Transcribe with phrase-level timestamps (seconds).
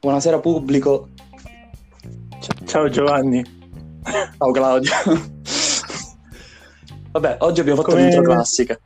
[0.00, 1.10] Buonasera pubblico.
[2.64, 3.44] Ciao Giovanni.
[4.36, 4.90] Ciao Claudio.
[7.12, 8.80] Vabbè, oggi abbiamo fatto Come- l'intro classica.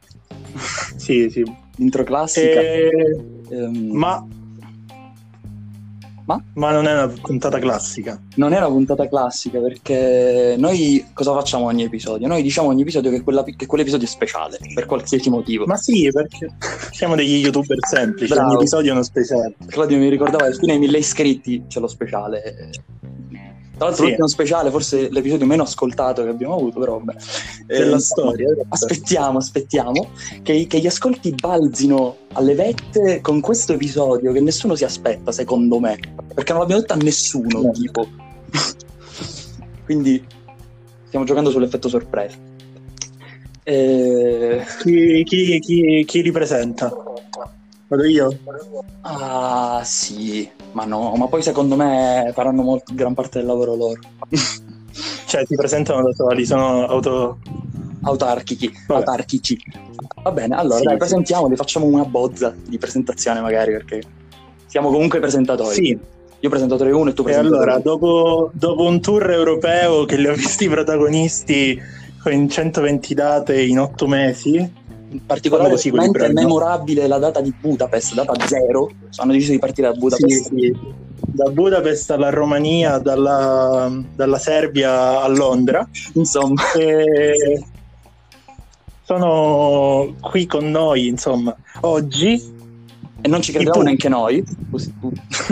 [0.97, 1.43] Sì, sì.
[1.77, 2.61] L'intro classica.
[2.61, 3.19] Eh,
[3.49, 4.27] ehm, ma...
[6.27, 6.43] Ma?
[6.55, 8.21] Ma non è una puntata classica.
[8.35, 12.27] Non è una puntata classica perché noi cosa facciamo ogni episodio?
[12.27, 15.67] Noi diciamo ogni episodio che, quella- che quell'episodio è speciale, per qualsiasi motivo.
[15.67, 16.53] Ma sì, perché
[16.91, 18.49] siamo degli youtuber semplici, Bravo.
[18.49, 19.55] ogni episodio è uno speciale.
[19.67, 22.71] Claudio mi ricordava che fino ai mille iscritti c'è lo speciale.
[23.77, 24.09] Tra l'altro Sì.
[24.09, 27.15] l'ultimo speciale, forse l'episodio meno ascoltato che abbiamo avuto, però vabbè.
[27.67, 28.55] Eh, Della insomma, storia.
[28.69, 30.09] Aspettiamo, aspettiamo
[30.43, 35.79] che, che gli ascolti balzino alle vette con questo episodio che nessuno si aspetta, secondo
[35.79, 35.99] me,
[36.35, 37.71] perché non l'abbiamo detto a nessuno, No.
[37.73, 38.07] tipo.
[39.85, 40.25] Quindi
[41.07, 42.37] stiamo giocando sull'effetto sorpresa.
[43.63, 46.91] Eh, Chi, chi, chi, chi ripresenta?
[47.89, 48.37] Vado io?
[49.03, 54.01] ah, sì, ma no, ma poi secondo me faranno molto, gran parte del lavoro loro.
[55.27, 57.39] Cioè, si presentano da soli, sono auto...
[58.03, 59.01] Autarchici, Vabbè.
[59.01, 59.59] autarchici.
[60.23, 60.99] Va bene, allora Sì, dai, sì.
[60.99, 64.03] presentiamoli, facciamo una bozza di presentazione magari perché
[64.67, 65.75] siamo comunque presentatori.
[65.75, 65.99] Sì,
[66.41, 67.83] Io presentatore 1 e tu e presentatore allora, uno.
[67.83, 71.81] dopo, dopo un tour europeo che li ho visti i protagonisti
[72.31, 74.73] in 120 date in 8 mesi,
[75.09, 76.33] In particolare bravi, no?
[76.33, 78.91] memorabile la data di Budapest, data zero.
[79.17, 80.55] Hanno deciso di partire da Sì, Budapest.
[80.55, 80.77] sì.
[81.27, 85.89] Da Budapest alla Romania, dalla, dalla Serbia a Londra.
[86.15, 87.63] Insomma, E
[89.03, 92.55] sono qui con noi, insomma, oggi.
[93.21, 94.45] e non ci credevamo neanche noi.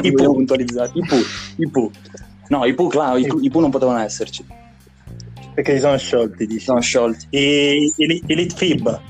[0.02, 0.32] I Pooh.
[0.32, 0.91] puntualizzare.
[0.94, 1.22] I Pooh,
[1.56, 1.91] i Pooh.
[2.48, 4.44] No, i Pooh, Cla- i, i Pooh non potevano esserci.
[5.55, 6.64] Perché si sono sciolti, dici.
[6.64, 7.27] Sono sciolti.
[7.30, 7.92] I,
[8.27, 9.00] Elite Fib,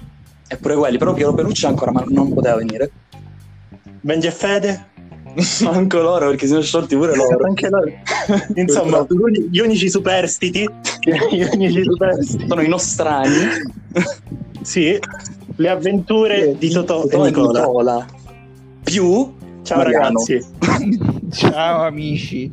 [0.54, 2.90] Eppure quelli, però Piero Pelucci ancora ma non poteva venire.
[4.00, 4.86] Benji e Fede,
[5.62, 7.38] Manco loro perché si sono sciolti pure loro.
[7.44, 7.90] anche loro.
[8.54, 10.60] Insomma, gli uni- gli unici superstiti,
[11.32, 12.46] gli unici superstiti.
[12.46, 13.48] Sono i nostrani.
[14.62, 14.98] Sì,
[15.56, 18.06] le avventure di Totò e Totò Nicola.
[18.84, 20.22] Più Ciao Mariano.
[20.24, 20.46] ragazzi.
[21.32, 22.52] Ciao amici.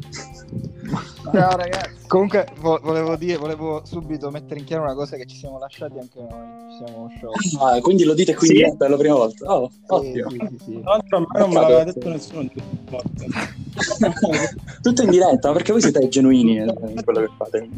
[1.32, 2.01] Ciao ragazzi.
[2.12, 5.98] Comunque vo- volevo dire, volevo subito mettere in chiaro una cosa che ci siamo lasciati
[5.98, 7.58] anche noi, ci siamo sciolti.
[7.58, 8.52] Ah, quindi lo dite qui Sì.
[8.52, 9.46] in diretta per la prima volta.
[9.56, 10.30] Oh, Sì, ottimo.
[10.30, 10.82] sì, sì, sì.
[10.82, 12.52] Tra l'altro non me l'aveva detto nessuno di.
[14.82, 17.70] Tutto in diretta, ma perché voi siete genuini eh, in quello che fate.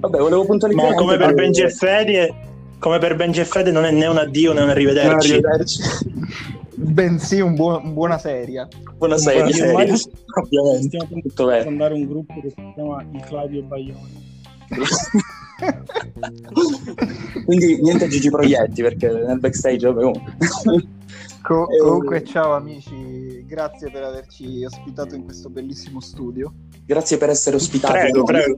[0.00, 0.88] Vabbè, volevo puntualizzare.
[0.88, 2.34] Ma come per e Fede,
[2.78, 5.32] come per Benji e Fede non è né un addio né un arrivederci.
[5.32, 5.82] Arrivederci.
[6.76, 8.66] Bensì un buon- una seria.
[8.96, 9.52] Buona Buona serie.
[9.52, 9.90] serie, ormai-
[10.42, 10.98] ovviamente.
[10.98, 14.22] Stiamo Tutto fondare un gruppo che si chiama il Claudio Baioni.
[17.44, 20.36] Quindi niente Gigi Proietti perché nel backstage vabbè, comunque.
[21.44, 26.52] Co- Eh, comunque ciao amici, grazie per averci ospitato in questo bellissimo studio.
[26.86, 27.92] Grazie per essere ospitati.
[27.98, 28.56] Prego, prego.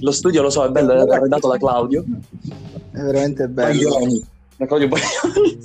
[0.00, 2.04] Lo studio lo so, è bello, è arredato da Claudio.
[2.92, 3.88] È veramente bello.
[3.90, 4.24] Baglioni.
[4.56, 5.58] Da Claudio Baglioni.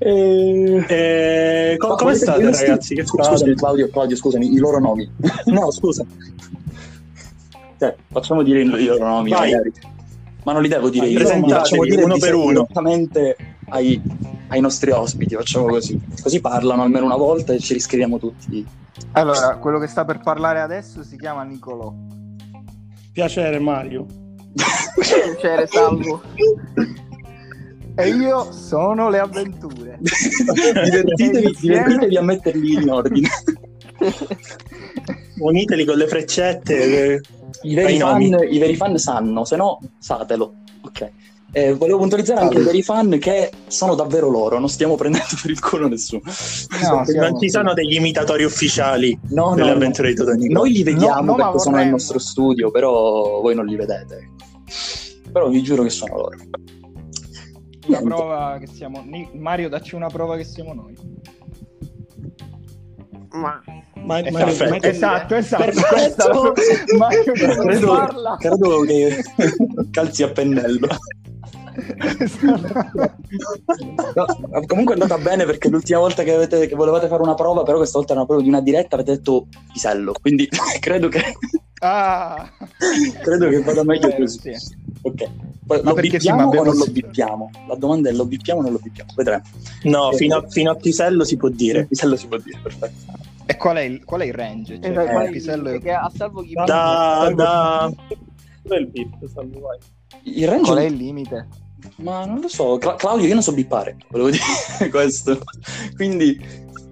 [0.00, 0.84] E...
[0.88, 2.94] Eh, co- come state ragazzi?
[2.94, 3.04] Che?
[3.04, 5.10] Scusami Claudio, Claudio, scusami, i loro nomi.
[5.46, 6.04] No, scusa.
[7.78, 9.50] Cioè, facciamo dire i loro nomi, Vai.
[9.50, 9.72] magari.
[10.44, 12.62] Ma non li devo dire io, facciamo dire uno per uno.
[12.62, 13.36] direttamente
[13.68, 14.00] ai,
[14.48, 16.00] ai nostri ospiti, facciamo così.
[16.22, 18.66] Così parlano almeno una volta e ci riscriviamo tutti.
[19.12, 21.92] Allora, quello che sta per parlare adesso si chiama Nicolò.
[23.12, 24.06] Piacere Mario.
[24.94, 26.22] Piacere, salvo.
[27.98, 29.98] E io sono le avventure.
[30.00, 33.28] divertitevi, divertitevi a metterli in ordine.
[35.40, 37.12] Uniteli con le freccette.
[37.14, 37.20] eh,
[37.62, 38.22] I veri, fan.
[38.22, 40.54] I veri fan sanno, se no satelo.
[40.82, 41.10] Ok.
[41.50, 45.50] Eh, volevo puntualizzare anche i veri fan che sono davvero loro, non stiamo prendendo per
[45.50, 46.20] il culo nessuno.
[46.24, 50.58] No, siamo- Non ci sono degli imitatori ufficiali No, delle no, avventure di Totò Nicola.
[50.60, 53.76] Noi li vediamo No, no, ma perché sono nel nostro studio, però voi non li
[53.76, 54.28] vedete.
[55.32, 56.36] Però vi giuro che sono loro.
[57.88, 59.04] Una prova che siamo.
[59.32, 60.94] Mario, dacci una prova che siamo noi.
[63.30, 63.60] Ma,
[63.94, 65.64] ma, ma- ma- Esatto, esatto.
[65.64, 66.52] Perfetto.
[66.52, 68.36] Questo- Mario che non Credo, parla.
[68.38, 69.22] credo che
[69.90, 70.88] calzi a pennello.
[74.14, 74.26] No,
[74.66, 77.76] comunque è andata bene perché l'ultima volta che, avete, che volevate fare una prova, però
[77.76, 80.12] questa volta era una prova di una diretta, avete detto pisello.
[80.20, 80.48] Quindi
[80.80, 81.22] credo che,
[81.80, 82.50] ah,
[83.22, 84.54] credo che vada meglio Eh, così.
[84.54, 84.76] sì.
[85.02, 85.28] Ok.
[85.68, 87.50] Poi Ma lo perché sì, bippiamo ma o non lo bippiamo?
[87.68, 89.12] La domanda è lo bippiamo o non lo bippiamo?
[89.14, 89.42] Vedremo.
[89.82, 91.84] No, fino a, fino a Pisello si può dire.
[91.84, 93.12] Pisello si può dire, perfetto.
[93.44, 94.80] E qual è il, qual è il range?
[94.80, 97.92] Cioè, Esatto, eh, qual è il- Pisello è- Perché a salvo chi Da, da,
[98.62, 99.78] Dov'è il beep, Salvo, vai.
[100.22, 100.64] Il range...
[100.64, 101.48] Qual è il limite?
[101.96, 104.42] Ma non lo so, Cla- Claudio, io non so bippare, volevo dire
[104.90, 105.38] questo.
[105.96, 106.38] Quindi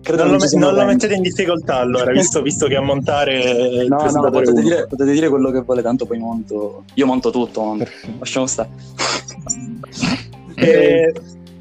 [0.07, 3.41] credo Non, lo, sia non lo mettete in difficoltà allora, visto, visto che a montare
[3.83, 6.85] il No, no, potete dire, potete dire quello che vuole, tanto poi monto.
[6.95, 7.89] Io monto tutto, monto.
[8.19, 8.69] Lasciamo stare.
[10.59, 11.13] Eh,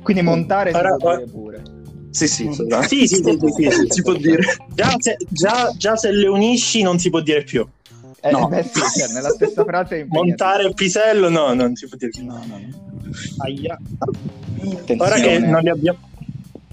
[0.01, 1.61] Quindi montare si dire pure.
[2.11, 2.95] Sì, sì, assolutamente.
[2.95, 4.41] sì, sì, sì, sì, si può dire.
[4.73, 7.67] Già, se, già- già se le unisci non si può dire più.
[8.21, 8.47] Eh, No.
[8.47, 10.05] beh, sì, cioè, nella stessa frase.
[10.07, 12.23] Montare il pisello, no, non si può dire più.
[12.23, 13.03] No, no, no.
[13.39, 13.77] Aia.
[14.97, 15.47] Ora che Attenzione.
[15.49, 15.97] non li abbiamo,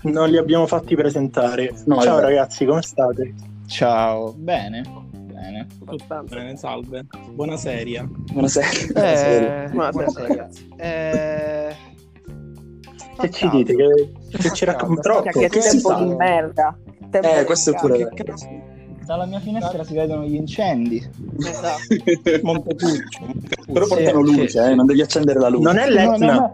[0.03, 1.73] non li abbiamo fatti presentare.
[1.87, 2.27] No, Ciao vabbè.
[2.27, 3.35] ragazzi, come state?
[3.67, 4.83] Ciao, bene,
[5.13, 5.67] bene.
[6.29, 7.07] Bene, salve.
[7.31, 8.05] Buonasera.
[8.33, 8.69] Buonasera.
[8.69, 10.27] Eh, Buonasera, buonasera.
[10.27, 10.69] ragazzi.
[10.77, 11.77] Eh,
[13.19, 13.75] Che ci dite?
[13.75, 15.23] Che, che ci troppo?
[15.31, 16.77] Che, che tempo di merda.
[17.11, 18.09] Tempo Eh, di questo è pure?
[19.05, 20.97] Dalla mia finestra si vedono gli incendi.
[21.39, 22.41] Esatto.
[22.43, 23.21] Montepuccio.
[23.73, 24.59] Però portano sì, luce, sì.
[24.59, 25.65] eh, non devi accendere la luce.
[25.65, 26.33] Non è No, l'Etna?
[26.33, 26.53] no, no.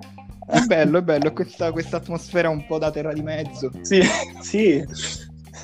[0.51, 3.71] È bello, è bello, questa, questa atmosfera un po' da terra di mezzo.
[3.83, 4.01] Sì,
[4.41, 4.83] Sì.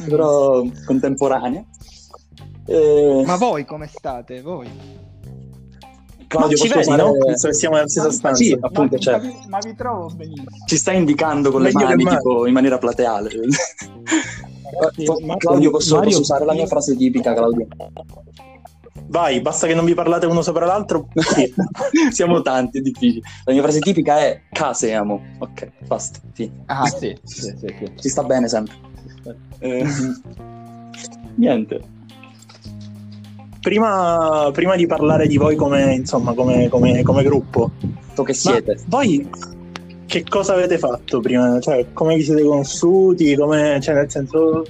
[0.07, 1.65] però contemporanea.
[2.67, 4.43] Eh, Ma voi come state?
[4.43, 4.69] Voi?
[6.27, 7.13] Claudio, ci posso vedi, no?
[7.19, 8.43] Penso che siamo nella stessa stanza.
[8.43, 10.47] Sì, appunto, ma, cioè, ma vi, ma vi trovo benissimo.
[10.67, 13.31] ci sta indicando con le Meglio che mani, tipo in maniera plateale.
[15.05, 17.67] Po- Claudio, posso, Mario- posso usare la mia frase tipica, Claudio?
[19.07, 21.09] Vai, basta che non vi parlate uno sopra l'altro.
[21.35, 21.53] Sì.
[22.11, 23.27] Siamo tanti, è difficile.
[23.45, 25.21] La mia frase tipica è caseamo.
[25.39, 26.21] Ok, basta.
[26.33, 26.51] Sì.
[26.67, 27.93] Ah, sì, sì, sì, sì.
[28.01, 28.75] Ci sta bene sempre.
[29.59, 29.87] Eh,
[31.37, 31.81] niente.
[33.61, 37.71] Prima, prima di parlare di voi come, insomma, come, come- come gruppo,
[38.25, 38.79] che siete.
[38.87, 39.27] voi
[40.07, 41.59] che cosa avete fatto prima?
[41.61, 43.35] Cioè, come vi siete conosciuti?
[43.35, 44.65] Come, cioè, nel senso,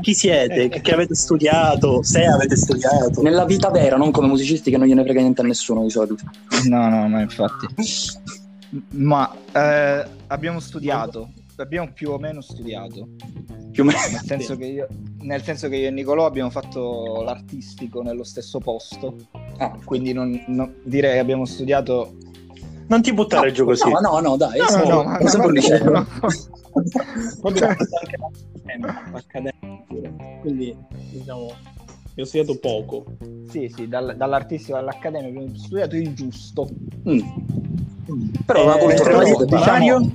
[0.00, 0.68] chi siete?
[0.80, 2.02] Che, avete studiato?
[2.02, 3.22] Se avete studiato?
[3.22, 6.24] Nella vita vera, non come musicisti che non gliene frega niente a nessuno di solito.
[6.68, 7.66] No, no, ma infatti.
[8.90, 13.08] Ma eh, abbiamo studiato, abbiamo più o meno studiato.
[13.70, 13.98] Più o meno.
[14.10, 14.88] Nel senso, che io,
[15.20, 19.16] nel senso che io e Nicolò abbiamo fatto l'artistico nello stesso posto.
[19.58, 22.16] Ah, Quindi non, non- direi che abbiamo studiato.
[22.88, 23.90] Non ti buttare giù così.
[23.90, 24.58] No, no, no, dai.
[24.58, 25.90] No, no, liceo.
[25.90, 26.06] no.
[27.40, 28.16] Poi abbiamo fatto anche
[28.66, 30.12] l'accademia, l'accademia pure.
[30.40, 30.76] Quindi,
[31.12, 31.40] diciamo,
[32.18, 33.04] ho studiato poco.
[33.48, 36.68] Sì, sì, dal- dall'artistico all'accademia abbiamo studiato il giusto.
[37.08, 37.20] Mm.
[38.44, 40.10] Però la Eh, cultura mentre diciamo-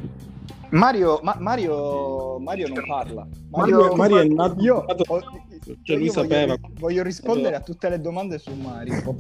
[0.71, 1.19] Mario?
[1.21, 3.27] Ma- Mario, Mario non parla.
[3.49, 5.19] Mario- Mario è nato- io, nato- ho-
[5.83, 6.55] cioè, lui io sapeva.
[6.55, 9.01] Voglio, voglio rispondere a tutte le domande su Mario.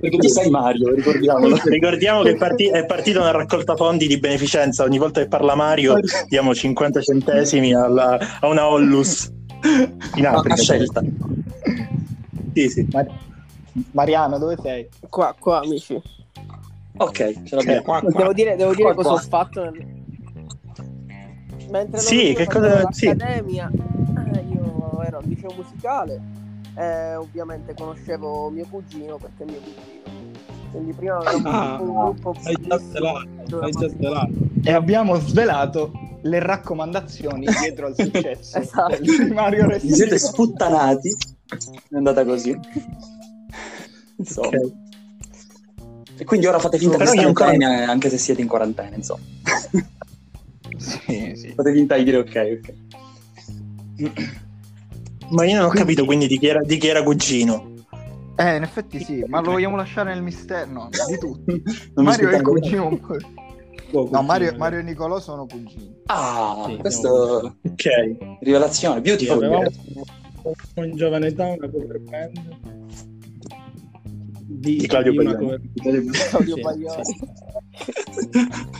[0.00, 1.56] Perché tu sei Mario, ricordiamolo.
[1.64, 4.84] Ricordiamo che è, parti- è partita una raccolta fondi di beneficenza.
[4.84, 5.96] Ogni volta che parla Mario
[6.28, 9.30] diamo 50 centesimi alla- a una Ollus
[10.14, 10.54] in Africa.
[10.54, 11.02] a scelta.
[12.54, 12.86] Sì, sì.
[12.92, 13.10] Mar-
[13.92, 14.88] Mariano, dove sei?
[15.08, 16.00] Qua, qua, amici.
[16.96, 17.82] Ok, ce l'abbiamo.
[17.82, 18.10] Qua, qua.
[18.10, 19.18] Devo dire, devo dire Qua, cosa qua.
[19.18, 19.62] ho fatto.
[19.70, 19.98] nel-
[21.70, 23.06] Mentre Sì, che cosa- sì.
[23.06, 23.70] L'accademia,
[24.34, 26.20] eh, io ero al liceo musicale.
[26.76, 30.18] E ovviamente conoscevo mio cugino perché è mio cugino.
[30.70, 33.60] Quindi prima avevamo Ah, un gruppo Hai già svelato.
[33.60, 34.32] Hai già svelato.
[34.62, 35.90] E abbiamo svelato
[36.22, 38.96] le raccomandazioni dietro al successo Esatto.
[39.00, 41.16] di Mario Vi siete sputtanati.
[41.88, 42.56] È andata così.
[44.16, 44.46] Insomma.
[44.48, 44.72] Ok.
[46.18, 48.94] E quindi ora fate finta Però di stare ancora- bene anche se siete in quarantena,
[48.94, 49.22] insomma.
[50.80, 51.52] Sì, sì.
[51.54, 52.74] Fate finta di dire ok, ok.
[55.30, 57.68] Ma io non ho Quindi- capito quindi di chi, era, di chi era cugino.
[58.36, 60.70] Eh, in effetti sì, ma lo vogliamo lasciare nel mistero?
[60.70, 61.62] No, di tutti.
[61.94, 62.96] Mario è cugino
[63.90, 64.08] po'.
[64.10, 65.94] No, Mario, Mario e Nicolò sono cugini.
[66.06, 67.86] Ah, Sì, questo Ok.
[68.40, 69.36] rivelazione, beautiful.
[69.44, 69.68] Avevamo
[70.76, 72.58] in giovane età una cover band
[74.42, 75.60] di, Di Claudio cover
[76.30, 77.02] Claudio Sì, Baglioni.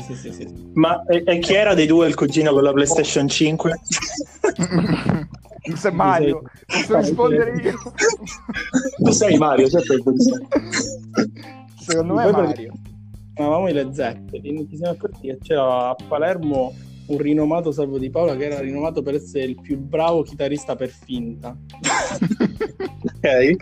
[0.00, 0.70] Sì, sì, sì, sì.
[0.74, 3.80] Ma e, e chi era dei due il cugino con la PlayStation 5?
[5.74, 7.74] Se Mario, posso rispondere io?
[9.02, 10.46] Tu sei Mario, certo che tu sei.
[11.78, 12.72] Secondo me è Mario.
[13.34, 16.72] Chiamavamo i Zeppelin, ci siamo accorti che c'era a Palermo
[17.06, 20.90] un rinomato Salvo Di Paola che era rinomato per essere il più bravo chitarrista per
[20.90, 21.56] finta.
[23.24, 23.56] Ok.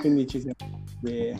[0.00, 1.36] Quindi ci siamo eh,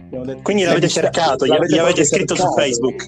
[0.00, 2.60] abbiamo detto Quindi l'avete cercato, gli, avete proprio scritto su cercato.
[2.60, 3.06] Facebook.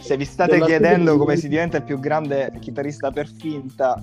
[0.00, 4.02] Se vi state chiedendo come si diventa il più grande chitarrista per finta,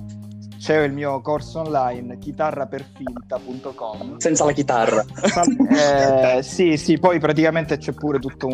[0.57, 4.17] c'è il mio corso online chitarraperfinta.com.
[4.17, 5.05] Senza la chitarra.
[6.37, 8.45] Eh, sì, sì, poi praticamente c'è pure tutta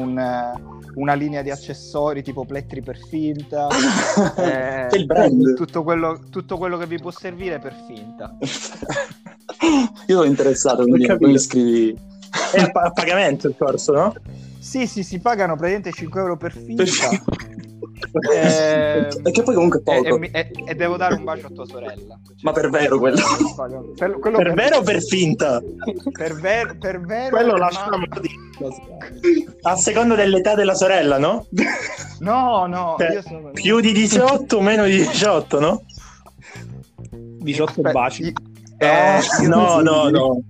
[0.96, 3.68] una linea di accessori tipo plettri per finta,
[4.38, 5.56] eh, C'è il brand.
[5.56, 8.38] tutto quello, tutto quello che vi può servire per finta.
[10.08, 11.98] Io sono interessato, quindi mi iscrivi.
[12.52, 14.16] È a, pa- a pagamento il corso, no?
[14.60, 16.84] Sì, sì, si pagano praticamente 5 euro per finta.
[18.12, 20.22] Per- Eh, E che poi comunque e, poco.
[20.22, 22.20] e e- e devo dare un bacio a tua sorella.
[22.42, 23.18] Ma per vero quello?
[23.96, 25.62] Per, quello Per vero o per finta?
[26.12, 27.36] Per, ver- per vero.
[27.36, 28.38] Quello lasciamo di-
[29.62, 31.46] a seconda dell'età della sorella, no?
[32.20, 33.52] No, no, Cioè, io sono...
[33.52, 35.84] Più di 18 o meno di 18, no?
[37.12, 38.34] 18 Aspetta, baci.
[38.78, 40.42] eh, io No, no, no.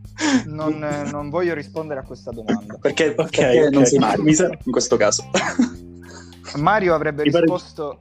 [0.48, 2.78] non, non voglio rispondere a questa domanda.
[2.82, 3.74] Perché, Ok, perché ok.
[3.74, 5.24] non sei Mi sa- in questo caso.
[6.58, 8.00] Mario avrebbe Mi pare- risposto.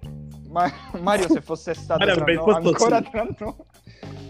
[0.50, 3.10] Ma- Mario, se fosse stato Mario tra risposto ancora sì.
[3.10, 3.54] tra noi.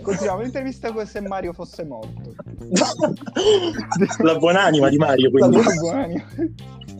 [0.03, 2.35] Continuiamo l'intervista come se Mario fosse morto.
[4.23, 5.59] La buonanima di Mario, quindi.
[5.81, 6.25] Buoni.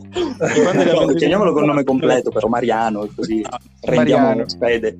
[0.09, 3.43] No, chiamiamolo con nome completo, però Mariano, e così
[3.81, 4.49] rendiamo Mariano.
[4.49, 4.97] spede.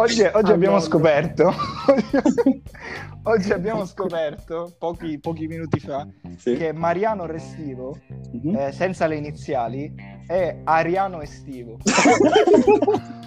[0.00, 1.52] Oggi, oggi abbiamo scoperto.
[3.24, 6.54] oggi abbiamo scoperto, pochi, pochi minuti fa, Sì.
[6.56, 7.98] che Mariano Restivo,
[8.32, 8.56] Mhm.
[8.56, 9.92] eh, senza le iniziali,
[10.26, 11.76] è Ariano Estivo.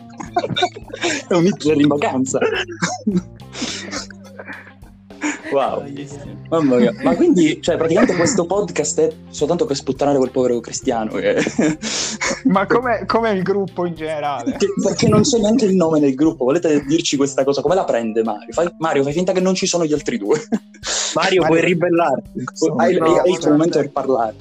[1.28, 2.40] È un Hitler in vacanza.
[5.54, 5.84] wow,
[6.50, 6.94] mamma mia.
[7.04, 11.12] Ma quindi, cioè, praticamente questo podcast è soltanto per sputtanare quel povero cristiano.
[11.14, 11.36] che-
[12.46, 14.56] Ma come, come il gruppo in generale?
[14.58, 16.44] che- perché non c'è neanche il nome del gruppo.
[16.46, 17.62] Volete dirci questa cosa?
[17.62, 18.52] Come la prende Mario?
[18.52, 20.38] Fai, Mario, fai finta che non ci sono gli altri due.
[21.16, 22.44] Mario, Mario- puoi ribellarti.
[22.78, 24.36] hai, no, hai il tuo momento per parlare.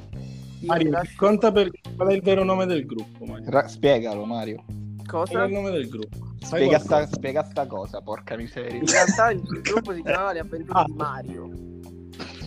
[0.61, 3.45] Io Mario, mi lascio- conta per qual è il vero nome del gruppo, Mario.
[3.50, 4.64] Ra- spiegalo, Mario.
[5.07, 5.42] Qual Cosa?
[5.42, 6.31] è il nome del gruppo?
[6.42, 8.78] Spiega sta, spiega sta cosa, porca miseria.
[8.80, 10.84] In realtà il gruppo si chiamava Le avventure Ah.
[10.84, 11.44] di Mario.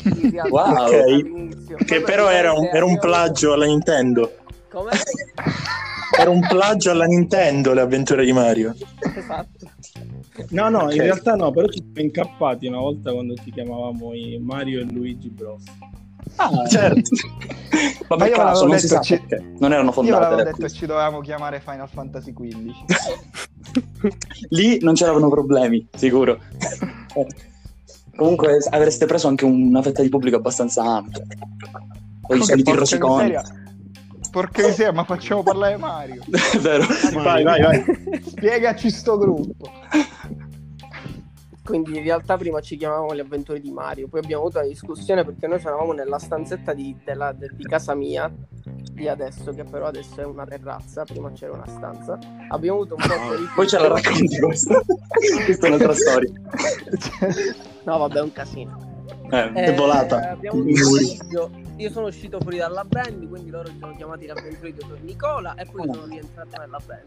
[0.03, 0.85] In realtà, Wow.
[0.87, 0.93] Ok.
[0.93, 1.75] all'inizio.
[1.77, 4.35] Che però era un, era un plagio alla Nintendo.
[4.69, 4.91] Come?
[6.19, 8.75] Era un plagio alla Nintendo le avventure di Mario.
[9.15, 9.71] Esatto.
[10.49, 10.95] No, no, Ok.
[10.95, 14.83] in realtà no, però ci siamo incappati una volta quando ci chiamavamo i Mario e
[14.83, 15.63] Luigi Bros.
[16.37, 17.09] Ah, Certo.
[18.07, 19.23] Ma Ma per io caso, l'avevo non detto, ci-.
[19.59, 20.75] Non erano Io fondate le detto accuse.
[20.75, 22.71] ci dovevamo chiamare Final Fantasy XV.
[24.49, 26.39] Lì non c'erano problemi, sicuro.
[28.15, 31.23] Comunque avreste preso anche una fetta di pubblico abbastanza ampia.
[32.21, 33.33] Poi i soliti porca rosiconi.
[34.31, 36.21] Porca miseria, ma facciamo parlare Mario.
[36.53, 36.85] È vero.
[37.13, 37.83] Vai, vai, vai.
[38.25, 39.69] Spiegaci sto gruppo.
[41.65, 45.25] Quindi in realtà prima ci chiamavamo Le avventure di Mario, poi abbiamo avuto una discussione
[45.25, 48.31] perché noi eravamo nella stanzetta di, della- de- di casa mia,
[48.91, 52.19] di adesso, che però adesso è una terrazza, prima c'era una stanza.
[52.50, 53.48] Abbiamo avuto un po' di...
[53.55, 54.79] Poi ce la racconti questa.
[55.43, 56.31] questa è un'altra storia.
[57.84, 58.93] No, vabbè, è un casino.
[59.31, 60.38] Eh, Eh, volata.
[61.77, 65.55] Io sono uscito fuori dalla band, quindi loro si sono chiamati Le avventure di Nicola
[65.55, 67.03] e poi sono rientrato nella band.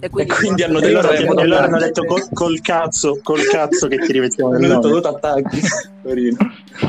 [0.00, 3.42] E quindi hanno E detto loro, che- e loro hanno detto col, col cazzo, col
[3.46, 5.00] cazzo che ti rimettiamo nel hanno detto nome.
[5.00, 5.60] tu attacchi.
[6.04, 6.36] Torino.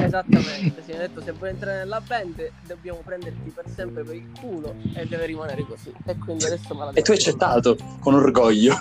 [0.03, 4.27] Esattamente, si è detto se vuoi entrare nella band dobbiamo prenderti per sempre per il
[4.39, 5.93] culo e deve rimanere così.
[6.05, 8.73] E quindi adesso me la E tu hai accettato con orgoglio.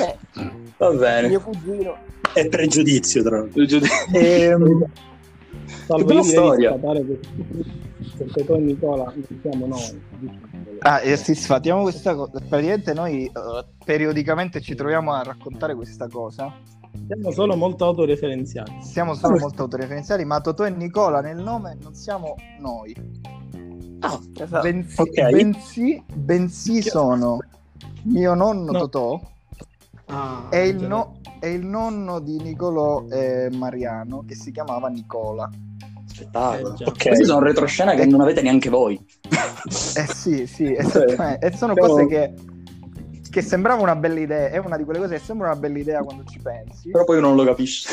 [0.00, 0.18] Eh,
[0.78, 1.28] Va bene.
[1.28, 1.96] mio cugino.
[2.32, 3.62] È pregiudizio, tra l'altro.
[4.12, 4.84] Ehm,
[5.86, 6.72] Salvo io storia.
[6.72, 7.20] sfatare che-
[8.16, 10.02] Perché poi Nicola non siamo noi.
[10.80, 12.32] Ah, e sì, sfatiamo questa cosa.
[12.48, 13.32] Praticamente noi eh,
[13.84, 16.52] periodicamente ci troviamo a raccontare questa cosa.
[17.06, 18.78] Siamo solo molto autoreferenziali.
[18.82, 22.94] Siamo solo molto autoreferenziali, ma Totò e Nicola nel nome non siamo noi.
[24.00, 24.62] Ah, Esatto.
[24.62, 25.30] Bensì, Ok.
[25.30, 27.38] bensì, bensì sono
[28.04, 28.78] mio nonno No.
[28.80, 29.20] Totò
[30.08, 35.48] Ah, e il, no- e il nonno di Nicolò e Mariano che si chiamava Nicola.
[36.04, 36.72] spettacolo.
[36.74, 36.84] Eh, già.
[36.86, 37.02] ok.
[37.08, 39.04] Queste sono retroscena che non avete neanche voi.
[39.28, 41.46] Eh sì, sì, esattamente.
[41.46, 42.34] E sono Siamo- cose che,
[43.30, 44.48] che sembrava una bella idea.
[44.48, 46.90] È una di quelle cose che sembra una bella idea quando ci pensi.
[46.90, 47.88] Però poi uno non lo capisce.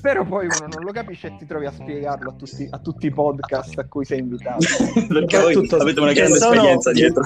[0.00, 3.06] Però poi uno non lo capisce e ti trovi a spiegarlo a tutti, a tutti
[3.06, 4.58] i podcast a cui sei invitato.
[5.08, 7.22] Perché voi Soprattutto- avete una grande sono- esperienza dietro.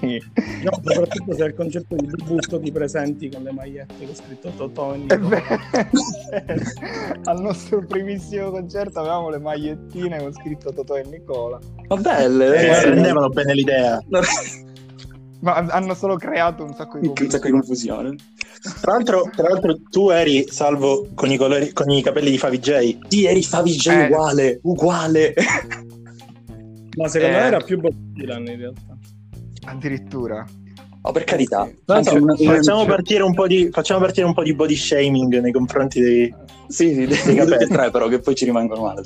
[0.00, 0.22] Sì.
[0.62, 4.92] No, soprattutto se al concetto di debutto ti presenti con le magliette con scritto Totò
[4.94, 5.28] e È Nicola.
[5.28, 5.60] vero.
[7.24, 11.58] Al nostro primissimo concerto avevamo le magliettine con scritto Totò e Nicola.
[11.88, 12.56] Ma belle.
[12.56, 12.84] Eh, eh.
[12.90, 13.98] rendevano bene l'idea.
[15.40, 18.14] Ma hanno solo creato un sacco di Un sacco di confusione.
[18.80, 22.58] Tra l'altro, tra l'altro tu eri salvo con i, colori, con i capelli di Favi
[22.58, 22.98] J.
[23.08, 24.04] Sì, eri Favi J Eh.
[24.06, 25.34] uguale, uguale.
[26.96, 27.40] Ma secondo Eh.
[27.40, 28.93] me era più Bob Dylan in realtà.
[29.64, 30.44] Addirittura.
[31.02, 31.68] Oh, per carità.
[31.86, 35.52] Anche una- facciamo, partire un po di, facciamo partire un po' di body shaming nei
[35.52, 36.34] confronti dei.
[36.68, 37.66] Sì, sì, dei capelli.
[37.66, 39.02] tre però che poi ci rimangono male.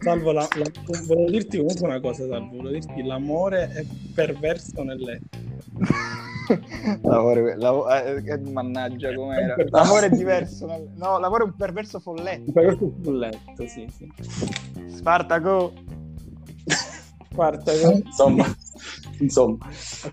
[0.00, 0.70] Salvo, la, la-
[1.06, 2.56] volevo dirti comunque una cosa, Salvo.
[2.56, 5.38] Volevo dirti l'amore è perverso nel letto.
[7.02, 9.54] L'amore, l'amo- eh, eh, mannaggia com'era.
[9.70, 10.66] L'amore è diverso.
[10.66, 10.78] no?
[10.96, 12.52] No, l'amore è un perverso folletto.
[12.52, 14.10] Per questo sul letto, sì, sì.
[14.88, 15.72] Spartaco.
[17.32, 18.44] Guarda, insomma,
[19.18, 19.56] insomma.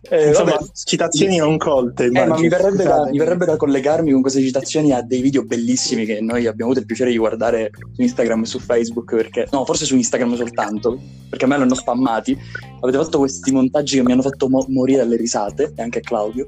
[0.09, 0.65] Eh, Insomma, vabbè.
[0.85, 2.05] citazioni non colte.
[2.05, 2.39] Eh, ma immagino.
[2.41, 6.19] mi verrebbe, da, mi verrebbe da collegarmi con queste citazioni a dei video bellissimi che
[6.21, 9.85] noi abbiamo avuto il piacere di guardare su Instagram e su Facebook, perché no, forse
[9.85, 10.99] su Instagram soltanto,
[11.29, 12.37] perché a me l'hanno spammati.
[12.81, 16.47] Avete fatto questi montaggi che mi hanno fatto mo- morire dalle risate, e anche Claudio.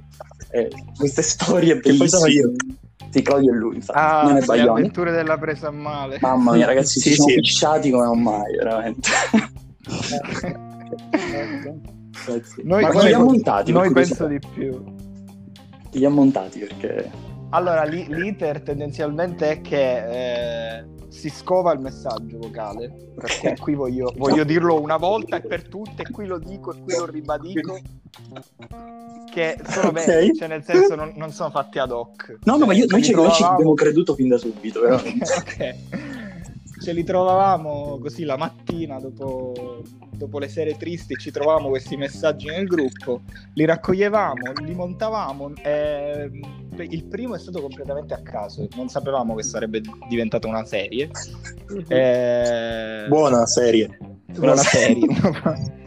[0.51, 2.29] Eh, queste storie sono bellissime.
[2.31, 2.51] io.
[3.09, 3.99] Sì, Claudio e lui, infatti.
[3.99, 6.17] Ah, non è le avventure della presa a male.
[6.19, 7.35] Mamma mia, ragazzi, Sì, siamo sì.
[7.35, 9.09] pisciati come non mai, veramente.
[12.63, 13.71] Noi, Ma noi- li ha montati?
[13.71, 14.83] noi penso di più.
[15.91, 16.59] Li ha montati?
[16.59, 17.09] Perché...
[17.49, 24.11] Allora, lì- l'iter tendenzialmente è che eh, si scova il messaggio vocale, perché qui voglio,
[24.17, 27.79] voglio dirlo una volta e per tutte, e qui lo dico e qui lo ribadico,
[29.31, 30.05] che sono Ok.
[30.05, 32.39] veri, cioè nel senso non, non sono fatti ad hoc.
[32.43, 35.25] No, no, ma io, noi, li ci, noi ci abbiamo creduto fin da subito, veramente.
[35.37, 35.75] ok.
[36.83, 42.47] Ce li trovavamo così la mattina dopo, dopo le sere tristi, ci trovavamo questi messaggi
[42.47, 43.21] nel gruppo,
[43.53, 45.53] li raccoglievamo, li montavamo.
[45.63, 46.29] e
[46.75, 51.09] il primo è stato completamente a caso, non sapevamo che sarebbe diventata una serie.
[51.87, 53.97] Eh, Buona serie.
[54.37, 55.07] una serie.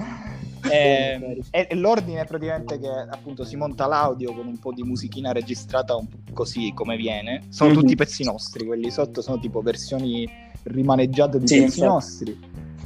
[0.68, 4.82] Eh, e, e l'ordine è praticamente che appunto si monta l'audio con un po' di
[4.82, 7.42] musichina registrata un po' così come viene.
[7.50, 7.76] Sono Mhm.
[7.78, 10.28] tutti pezzi nostri, quelli sotto sono tipo versioni
[10.66, 12.38] rimaneggiate di Sì, pezzi nostri.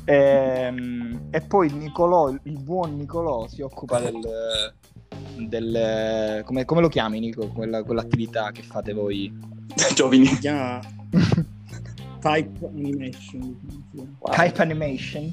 [0.04, 4.20] Ehm, e poi Nicolò, il buon Nicolò, si occupa del.
[5.48, 7.48] del come, come lo chiami Nico?
[7.48, 9.32] Quella, quell'attività che fate voi?
[9.94, 10.26] Giovani.
[10.26, 10.80] Si chiama
[12.20, 13.56] Type Animation.
[13.94, 14.34] Wow.
[14.34, 15.32] Type Animation.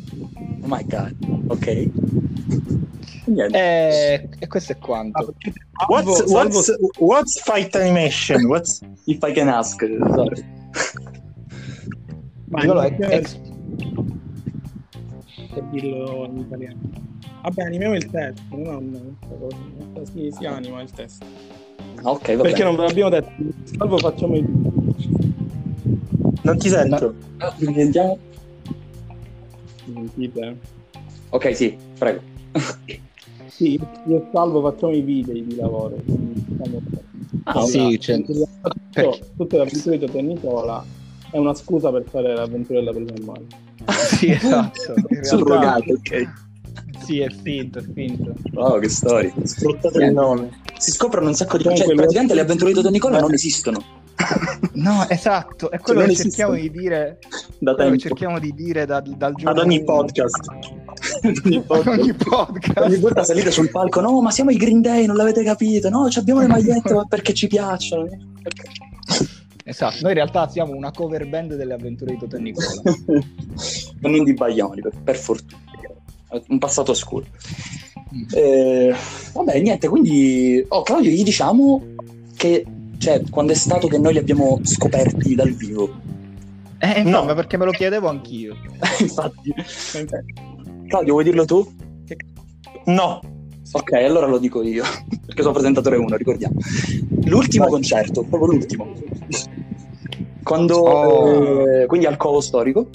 [0.61, 1.15] Oh my god.
[1.47, 1.67] Ok.
[3.51, 5.33] E, e questo è quanto.
[5.87, 8.45] What's, what's, what's fight animation?
[8.45, 8.79] What's...
[9.05, 10.45] If I can ask, sorry.
[12.49, 13.21] Ma Nicolò è- è-
[15.53, 16.77] per dirlo in italiano.
[17.43, 20.11] Vabbè, animiamo il testo, non cosa.
[20.11, 21.25] Si, si anima il testo.
[22.03, 22.63] Ok, va Perché bene.
[22.63, 23.31] non ve l'abbiamo detto?
[23.77, 24.45] Salvo facciamo il
[26.43, 27.13] Non ti sento.
[27.37, 28.17] Ah, Sentiamo?
[29.85, 30.57] Sentite?
[31.29, 32.21] Ok, sì, prego.
[33.47, 35.95] Sì, io Salvo facciamo i video di lavoro.
[36.05, 36.81] quindi diciamo-
[37.43, 40.85] Ah, sì, c'è- tutto- le avventure di Totò e Nicola
[41.31, 43.45] è una scusa per fare l'avventura della in mano.
[43.91, 44.93] Sì, esatto.
[45.21, 46.33] Surrogato, ok.
[47.03, 48.33] Sì, è finto, è finto.
[48.53, 49.31] Wow, che storia.
[49.43, 50.49] Sfruttate il nome.
[50.77, 51.83] Si scoprono un sacco di cose.
[51.85, 53.81] Cioè, praticamente le avventure di Don Nicola non esistono.
[54.73, 57.19] No, esatto, è quello non che cerchiamo di dire,
[57.59, 57.97] Da quello che tempo.
[57.99, 60.47] cerchiamo di dire da- dal giorno Ad ogni podcast.
[61.23, 62.79] ogni, Ad volta, ogni podcast.
[62.79, 64.01] ogni volta salite sul palco.
[64.01, 65.89] No, ma siamo i Green Day, non l'avete capito.
[65.89, 68.07] No, ci abbiamo le magliette ma perché ci piacciono.
[69.69, 72.69] Esatto, noi in realtà siamo una cover band delle avventure di Totò e Nicola.
[73.99, 75.61] Ma non di Baglioni, per, per fortuna.
[76.47, 77.25] Un passato oscuro.
[78.33, 78.95] Eh,
[79.33, 80.63] vabbè, niente, quindi...
[80.69, 81.83] Oh, Claudio, gli diciamo
[82.37, 82.65] che...
[82.97, 85.93] Cioè, quando è stato che noi li abbiamo scoperti dal vivo?
[86.79, 87.19] Eh, No.
[87.19, 88.55] no, ma perché me lo chiedevo anch'io.
[88.99, 89.53] Infatti...
[90.87, 91.69] Claudio, vuoi dirlo tu?
[92.85, 93.19] No.
[93.73, 94.83] Ok, allora lo dico io,
[95.25, 96.55] perché sono presentatore 1, ricordiamo.
[97.25, 97.73] L'ultimo Vai.
[97.73, 98.93] concerto, proprio l'ultimo.
[100.43, 101.67] Quando, Oh.
[101.69, 102.89] eh, quindi al covo storico,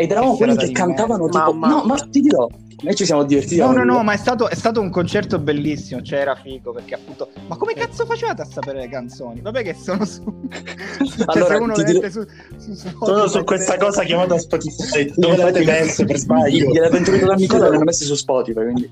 [0.00, 1.52] ed eravamo quelli che cantavano tipo...
[1.52, 2.48] Mamma No, ma ti dirò,
[2.82, 3.58] noi ci siamo divertiti.
[3.58, 6.72] No, da no, no, ma è stato, è stato un concerto bellissimo, cioè era figo
[6.72, 7.28] perché appunto...
[7.48, 9.42] Ma come cazzo facevate a sapere le canzoni?
[9.42, 10.22] Vabbè che sono su...
[10.50, 14.38] cioè, Allora, se le dirò- mette su, su Spotify, Sono su questa se- cosa chiamata
[14.38, 15.12] Spotify.
[15.14, 16.70] Dove l'avete messo per sbaglio?
[16.70, 18.90] Gliele avventure di Don Nicola le hanno messe su Spotify, quindi...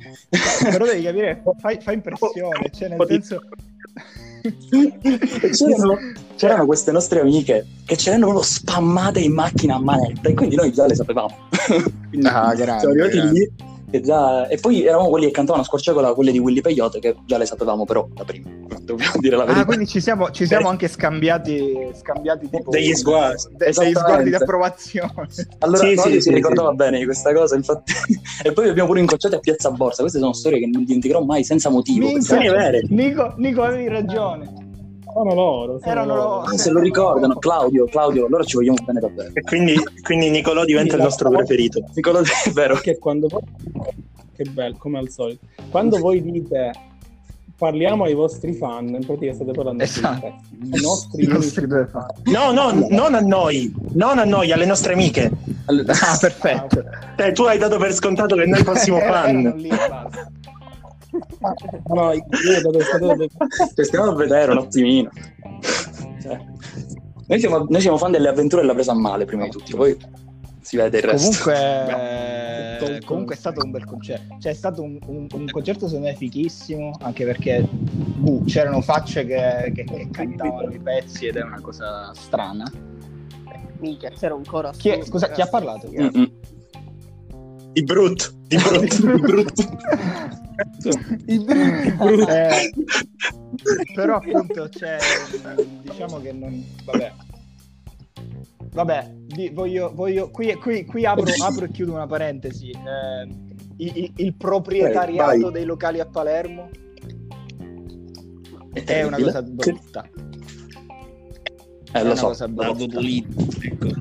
[0.70, 3.22] Però devi capire, fai, fai impressione, cioè nel Spotify.
[3.24, 3.42] senso...
[5.52, 5.98] C'erano,
[6.36, 10.56] c'erano queste nostre amiche che ce l'hanno proprio spammate in macchina a manetta e quindi
[10.56, 11.34] noi già le sapevamo.
[12.08, 13.38] quindi Ah, grande, siamo arrivati grande.
[13.38, 13.52] lì
[13.90, 14.46] e, già...
[14.48, 17.46] e poi eravamo quelli che cantavano a squarciagola quelle di Willy Peyote che già le
[17.46, 18.48] sapevamo però da prima.
[18.88, 19.62] Dobbiamo dire la verità.
[19.62, 23.42] Ah, quindi ci siamo, ci siamo anche scambiati, scambiati tipo, Degli sguardi.
[23.56, 25.26] de- degli sguardi di approvazione.
[25.60, 26.76] Allora, Sì, sì, si sì, ricordava sì.
[26.76, 27.92] bene di questa cosa, infatti.
[28.42, 30.00] e poi abbiamo pure incrociati a Piazza Borsa.
[30.02, 32.06] Queste sono storie che non dimenticherò mai senza motivo.
[32.06, 32.38] Minchia.
[32.52, 32.82] Vere.
[32.88, 34.67] Nico, Nico, avevi ragione.
[35.12, 35.78] Sono loro.
[35.78, 36.40] sono Erano loro.
[36.42, 39.30] Ah, se lo ricordano, Claudio, Claudio, allora ci vogliamo bene davvero.
[39.32, 41.82] E quindi, quindi Nicolò diventa il nostro preferito.
[41.94, 42.74] Nicola, è vero.
[42.74, 43.40] Perché quando voi...
[44.36, 45.44] Che bello, come al solito.
[45.70, 46.70] Quando voi dite
[47.58, 50.26] parliamo ai vostri fan, in pratica state parlando Esatto.
[50.26, 52.06] ai nostri, i nostri due fan.
[52.26, 53.74] No, no, non a noi.
[53.94, 55.28] Non a noi, alle nostre amiche.
[55.66, 56.84] Ah, perfetto.
[57.16, 59.56] Cioè, tu hai dato per scontato che noi fossimo Erano fan.
[59.56, 60.30] lì basta.
[61.86, 63.16] No, no, io dato stato
[63.74, 65.10] Cioè, stiamo a vedere un attimino.
[66.20, 66.38] Cioè,
[67.26, 69.96] noi, siamo, noi siamo fan delle avventure della presa a male, prima di tutto, poi
[70.60, 71.28] si vede il resto.
[71.50, 73.06] Comunque, Tutto.
[73.06, 74.36] comunque è stato un bel concerto.
[74.38, 79.24] Cioè, è stato un, un- un concerto secondo me fichissimo, anche perché boh, c'erano facce
[79.24, 82.70] che, che- che cantavano i pezzi ed è una cosa strana.
[83.78, 85.88] Minchia, c'era un coro Chi è- assurdo, scusa, chi ha parlato?
[85.90, 86.32] Mm-mm.
[87.78, 89.62] Di brutto, di brutto,
[91.24, 92.28] di brutto.
[92.28, 92.72] Eh,
[93.94, 94.98] però appunto c'è
[95.82, 97.12] diciamo che non vabbè
[98.72, 103.28] vabbè di- voglio, voglio qui, qui, qui apro, apro e chiudo una parentesi Eh,
[103.76, 105.52] il, il- proprietariato Eh, vai.
[105.52, 106.68] dei locali a Palermo
[108.72, 110.10] È una cosa brutta Eh,
[111.92, 112.26] è lo una so.
[112.26, 113.00] cosa brutta.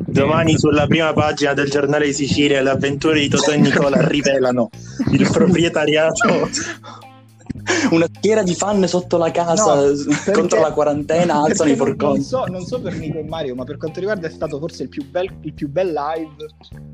[0.05, 4.69] Domani sulla prima pagina del giornale di Sicilia le avventure di Totò e Nicola rivelano
[5.11, 6.49] il proprietariato.
[7.91, 12.13] Una schiera di fan sotto la casa No, perché- contro la quarantena alzano i forconi.
[12.15, 14.83] non so, non so per Nico e Mario ma per quanto riguarda è stato forse
[14.83, 16.35] il più bel, il più bel live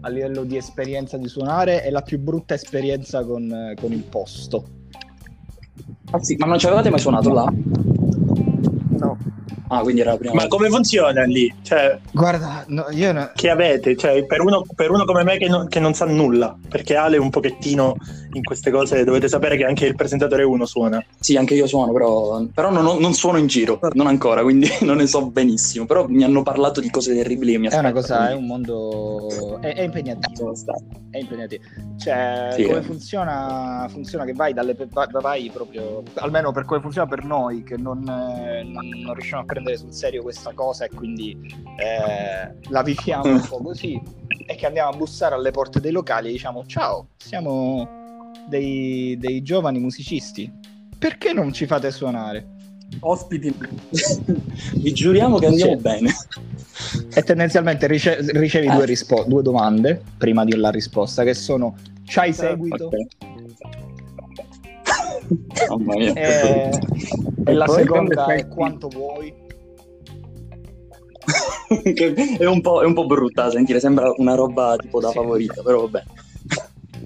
[0.02, 4.66] a livello di esperienza di suonare e la più brutta esperienza con, con il posto
[6.12, 7.52] Ah, sì, ma non ci avevate mai suonato là?
[9.74, 10.56] Ah, quindi era la prima Ma volta.
[10.56, 11.52] come funziona lì?
[11.64, 13.96] Cioè, Guarda, no, io no- che avete?
[13.96, 17.18] Cioè, per uno, per uno come me che non, che non sa nulla, perché Ale
[17.18, 17.96] un pochettino
[18.34, 21.04] in queste cose dovete sapere che anche il presentatore 1 suona.
[21.20, 24.98] Sì, anche io suono, però, però non, non suono in giro, non ancora, quindi non
[24.98, 25.86] ne so benissimo.
[25.86, 28.48] Però mi hanno parlato di cose terribili che mi è una cosa, è quindi un
[28.48, 29.60] mondo.
[29.62, 30.54] È, è impegnativo.
[31.10, 31.64] È impegnativo.
[31.98, 32.82] Cioè, Sì, come eh.
[32.82, 33.88] funziona?
[33.90, 34.76] Funziona che vai dalle.
[34.90, 36.04] vai, vai proprio.
[36.16, 39.94] Almeno per come funziona per noi, che non, eh, non, non riusciamo a prendere sul
[39.94, 41.38] serio questa cosa e quindi
[41.78, 44.02] eh, la viviamo un po' così.
[44.46, 48.02] E che andiamo a bussare alle porte dei locali e diciamo: Ciao, siamo
[48.48, 50.52] dei, dei giovani musicisti.
[50.98, 52.48] Perché non ci fate suonare?
[53.00, 53.54] Ospiti.
[54.76, 56.14] Vi giuriamo che andiamo bene.
[57.14, 58.72] E tendenzialmente rice- ricevi Eh.
[58.72, 61.76] due, rispo- due domande prima della risposta, che sono:
[62.06, 62.86] c'hai seguito?
[62.86, 62.96] Ok.
[65.70, 66.14] Mamma mia.
[66.14, 66.70] E,
[67.46, 69.34] e la seconda è quanto vuoi.
[71.94, 75.08] Che è, un po', è un po' brutta da sentire, sembra una roba tipo da
[75.08, 75.14] Sì.
[75.16, 76.04] favorita, però vabbè.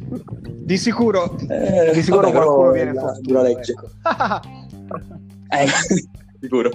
[0.10, 3.46] Di sicuro, Eh, di sicuro vabbè, qualcuno viene la fortunato.
[3.46, 3.74] legge.
[3.74, 4.56] ecco.
[5.50, 5.68] Eh,
[6.42, 6.70] sicuro.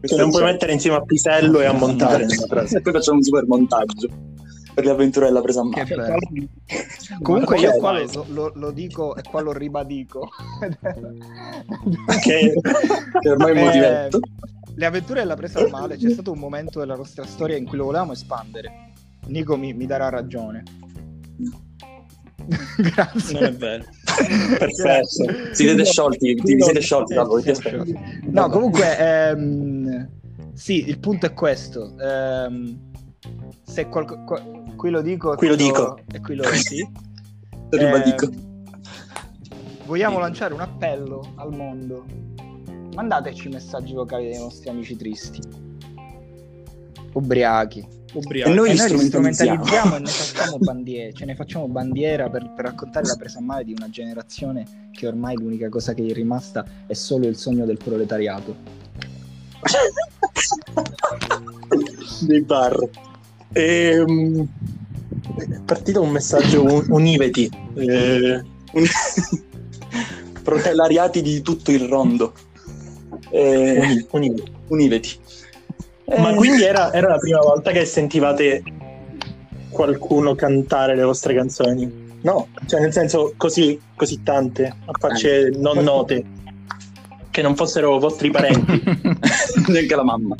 [0.00, 2.24] Che non puoi mettere insieme a Pisello e a montare.
[2.26, 4.08] E poi facciamo un super montaggio
[4.74, 5.84] per le avventure della presa a mano.
[7.22, 10.28] Comunque io qua lo, lo- lo dico e qua lo ribadico.
[12.20, 12.54] Che
[13.20, 14.20] Che ormai è un Eh, motivetto.
[14.74, 17.76] Le avventure della presa a male c'è stato un momento della nostra storia in cui
[17.76, 18.92] lo volevamo espandere.
[19.26, 20.62] Nico mi, mi darà ragione.
[22.78, 23.32] Grazie.
[23.40, 23.84] Non è vero.
[24.58, 25.04] perfetto.
[25.52, 27.54] Si siete sciolti, ti, vi siete sciolti, Eh, aspetto.
[27.60, 27.98] sciolti.
[28.30, 30.08] No, comunque, ehm,
[30.54, 31.94] sì, il punto è questo.
[31.98, 32.88] ehm,
[33.62, 34.42] se qualco- qua-
[34.76, 35.98] qui lo dico, Qui lo dico.
[36.12, 36.86] e qui lo sì.
[37.70, 38.24] Ribadico.
[38.26, 38.64] Ehm,
[39.86, 42.04] vogliamo lanciare un appello al mondo.
[42.94, 45.40] Mandateci messaggi vocali dei nostri amici tristi.
[47.12, 47.86] Ubriachi.
[48.12, 48.50] Ubriaco.
[48.50, 49.96] E noi e li noi li strumentalizziamo.
[49.96, 53.64] e ne facciamo bandiera, ce ne facciamo bandiera per, per raccontare la presa a male
[53.64, 57.64] di una generazione che ormai l'unica cosa che gli è rimasta è solo il sogno
[57.64, 58.56] del proletariato.
[62.22, 62.76] dei bar.
[63.52, 64.46] Ehm,
[65.38, 67.50] è partito un messaggio un- univeti.
[67.74, 68.42] Eh,
[68.72, 68.86] Un-
[70.42, 72.32] Proletariati di tutto il rondo.
[73.30, 74.52] Eh, uni- univeti.
[74.68, 75.18] univeti.
[76.18, 78.62] Ma Eh, quindi era, era la prima volta che sentivate
[79.68, 82.08] qualcuno cantare le vostre canzoni?
[82.22, 86.24] No, cioè nel senso così, così tante, a facce non note,
[87.30, 88.82] che non fossero vostri parenti.
[89.68, 90.34] neanche la mamma.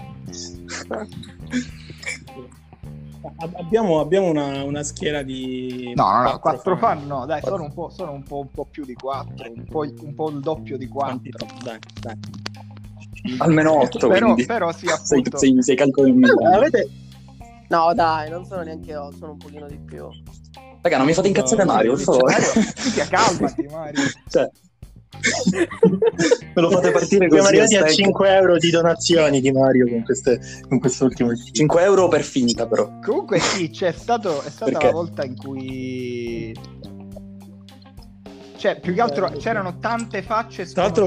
[3.36, 5.92] Ab- Abbiamo, abbiamo una, una schiera di.
[5.94, 8.50] No, no, no, quattro quattro fan no, dai, sono un po', sono un po', un
[8.50, 11.56] po' più di quattro, un po', un po' il doppio di Quanti- quattro.
[11.62, 12.18] Dai, dai.
[13.38, 14.46] Almeno otto, Però, quindi.
[14.46, 15.38] però sì, sei, appunto.
[15.38, 16.88] sei, sei calcoli in Avete,
[17.68, 20.06] No, dai, non sono neanche 8, sono un pochino di più.
[20.82, 22.34] Raga, non mi fate incazzare No, Mario, per favore.
[22.82, 24.02] minchia, calmati Mario.
[24.28, 24.50] Cioè,
[26.54, 27.40] me lo fate partire così.
[27.42, 27.92] siamo arrivati a stecca.
[27.92, 32.88] 5 euro di donazioni di Mario con, queste, con quest'ultimo 5 euro per finta, però.
[33.04, 34.86] Comunque sì, c'è stato, è stata Perché?
[34.86, 36.54] la volta in cui...
[38.60, 41.06] Cioè, più che altro c'erano tante facce Tra l'altro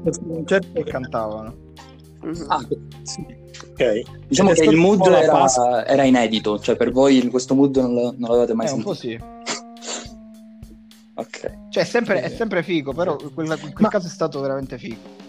[0.00, 1.54] questo concerto che cantavano.
[2.22, 2.44] Mhm.
[2.48, 4.02] Ah, Ok.
[4.26, 7.76] diciamo Ed è che il mood un era, era inedito, cioè per voi questo mood
[7.76, 8.88] non, lo- non l'avete mai Eh, un sentito.
[8.88, 9.18] po' sì.
[11.18, 11.68] Ok.
[11.68, 13.46] Cioè, è sempre, è sempre figo, però in quel
[13.78, 15.24] Ma- caso è stato veramente figo.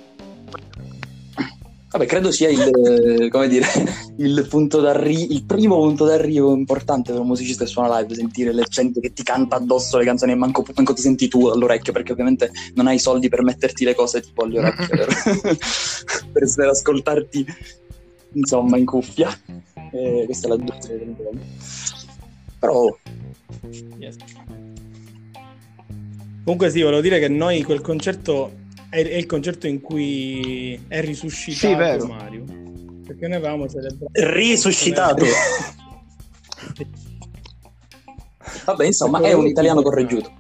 [1.90, 3.66] Vabbè, credo sia il, come dire,
[4.18, 9.00] il il primo punto d'arrivo importante per un musicista che suona live, sentire la gente
[9.00, 12.52] che ti canta addosso le canzoni e manco, manco ti senti tu all'orecchio, perché ovviamente
[12.74, 15.08] non hai soldi per metterti le cose tipo alle orecchie, per,
[16.34, 17.46] per, per ascoltarti,
[18.34, 19.30] insomma, in cuffia.
[19.92, 20.90] Eh, questa è la giusta.
[22.60, 22.98] Però,
[23.98, 24.16] Yes.
[26.44, 28.52] Comunque sì, volevo dire che noi quel concerto
[28.90, 32.06] è, è il concerto in cui è risuscitato Sì, vero.
[32.08, 32.44] Mario.
[33.06, 34.12] Perché noi avevamo celebrato.
[34.14, 35.26] Risuscitato.
[38.66, 40.32] vabbè, insomma, è un italiano correggiuto.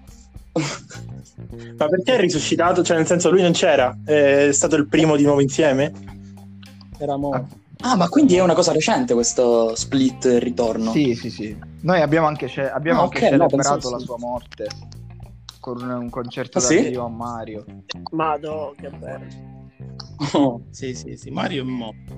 [1.77, 2.83] Ma perché è risuscitato?
[2.83, 3.95] Cioè, nel senso, lui non c'era?
[4.03, 5.91] È stato il primo di nuovo insieme?
[6.97, 7.65] Era morto.
[7.81, 10.91] Ah, ma quindi è una cosa recente questo split e ritorno?
[10.91, 11.55] Sì, sì, sì.
[11.81, 14.05] Noi abbiamo anche, ce- abbiamo Ah, anche ok, no, celebrato pensavo la sì.
[14.05, 14.67] sua morte
[15.73, 16.93] con un, un concerto Ah, dal sì?
[16.95, 17.65] a Mario.
[18.11, 19.25] Mado, che bello.
[20.33, 21.29] Oh, Sì, sì, sì.
[21.29, 22.15] Mario è morto.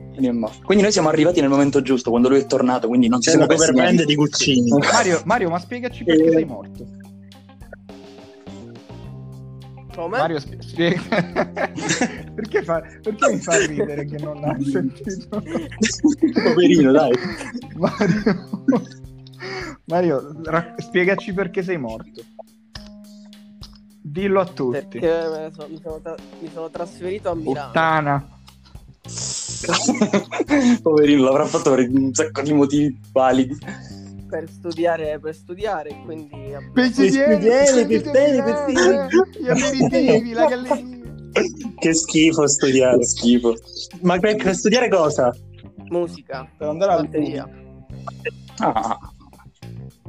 [0.63, 3.35] quindi noi siamo arrivati nel momento giusto, quando lui è tornato, quindi non ci C'è
[3.37, 4.69] siamo una persi cover band di Guccini.
[4.77, 6.31] Mario, Mario, ma spiegaci perché Eh.
[6.31, 6.85] sei morto.
[9.95, 10.17] Come?
[10.17, 11.01] Mario, spie- spiega.
[12.35, 15.41] perché, fa- perché mi fa ridere che non ha sentito?
[16.43, 17.11] Poverino, dai.
[17.75, 18.47] Mario,
[19.85, 22.21] Mario ra- spiegaci perché sei morto.
[24.11, 24.79] Dillo a tutti.
[24.99, 27.67] Perché me ne so- mi, sono tra- mi sono trasferito a Milano.
[27.67, 28.29] Puttana.
[30.81, 33.55] Poverino, l'avrà fatto per un sacco di motivi validi.
[34.27, 39.07] per studiare, per studiare, quindi abbiamo- studiare, per bene, per fine.
[39.39, 40.97] Gli aperitivi, la galleria.
[41.79, 42.97] Che schifo studiare.
[42.97, 43.55] Che schifo.
[44.01, 45.31] Ma per, per studiare cosa?
[45.89, 47.47] musica, Per andare al batteria.
[48.59, 48.97] Ah,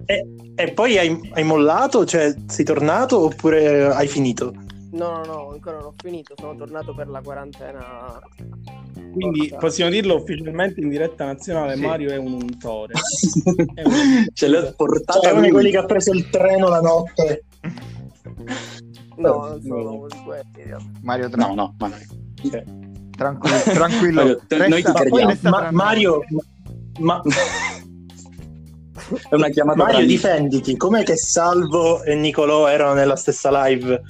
[0.07, 2.05] E, e poi hai, hai mollato?
[2.05, 4.53] Cioè, sei tornato oppure hai finito?
[4.93, 8.19] No, no, no, ancora non ho finito, sono tornato per la quarantena.
[9.13, 9.57] Quindi Porca.
[9.59, 11.81] possiamo dirlo ufficialmente in diretta nazionale: Sì.
[11.83, 12.95] Mario è un untore.
[13.75, 16.81] È un- Ce l'ha portata Cioè, uno di quelli che ha preso il treno la
[16.81, 17.45] notte.
[19.17, 20.43] No, non sono quelli.
[20.55, 20.85] realtà.
[21.03, 21.95] Mario, tra- No, no, ma no.
[22.51, 22.65] Cioè,
[23.17, 23.57] tranquillo.
[23.75, 24.23] tranquillo.
[24.23, 25.29] Mario, te- noi ti Resta- crediamo.
[25.31, 25.71] resta Ma-.
[25.71, 26.21] Mario,
[27.01, 27.23] ma,
[29.29, 30.77] È una chiamata Mario, difenditi.
[30.77, 34.01] Com'è che Salvo e Nicolò erano nella stessa live?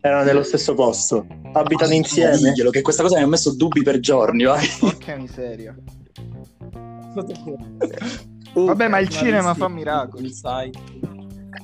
[0.00, 1.26] Erano nello stesso posto?
[1.52, 2.36] Abitano insieme?
[2.36, 4.66] Diglielo, che questa cosa mi ha messo dubbi per giorni, vai.
[4.78, 5.74] Porca miseria.
[8.54, 10.26] Uh, Vabbè, ma il cinema fa miracoli.
[10.26, 10.78] Il site.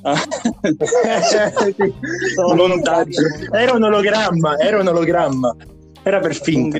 [2.54, 3.22] Montaggio.
[3.52, 5.54] Era un ologramma, era un ologramma.
[6.02, 6.78] Era per finta.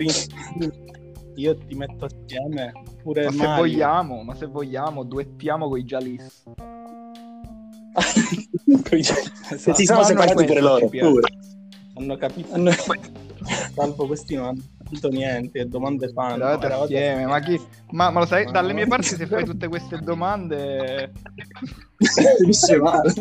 [1.37, 2.73] Io ti metto assieme
[3.03, 3.57] pure Ma se Mario.
[3.57, 6.43] vogliamo, ma se vogliamo, duettiamo con i Jalis.
[9.57, 10.89] Se si sono separati per loro.
[10.89, 11.29] pure.
[11.95, 12.75] Hanno capito, noi-
[13.75, 16.45] salvo questi non hanno capito niente, domande fanno.
[16.45, 17.61] Eravate assieme, ma, chi...
[17.91, 18.75] ma, ma lo sai, Ma dalle no.
[18.75, 21.13] mie parti se fai tutte queste domande...
[22.39, 23.13] Finisce male.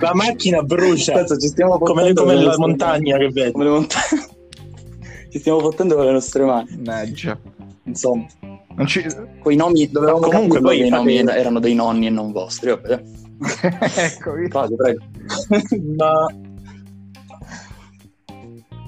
[0.00, 1.12] La macchina brucia.
[1.14, 3.50] Cazzo, ci stiamo Come, come la montagna che vedi.
[3.52, 4.25] Come le montagne.
[5.30, 6.68] Ci stiamo fottendo con le nostre mani.
[6.76, 7.38] Mannaggia.
[7.84, 8.26] Insomma,
[8.74, 9.04] Non ci...
[9.40, 12.70] quei nomi dovevamo Ma comunque poi i nomi erano dei nonni e non vostri.
[12.70, 13.02] Vabbè.
[13.96, 15.02] ecco, Fate, prego.
[15.96, 16.26] Ma...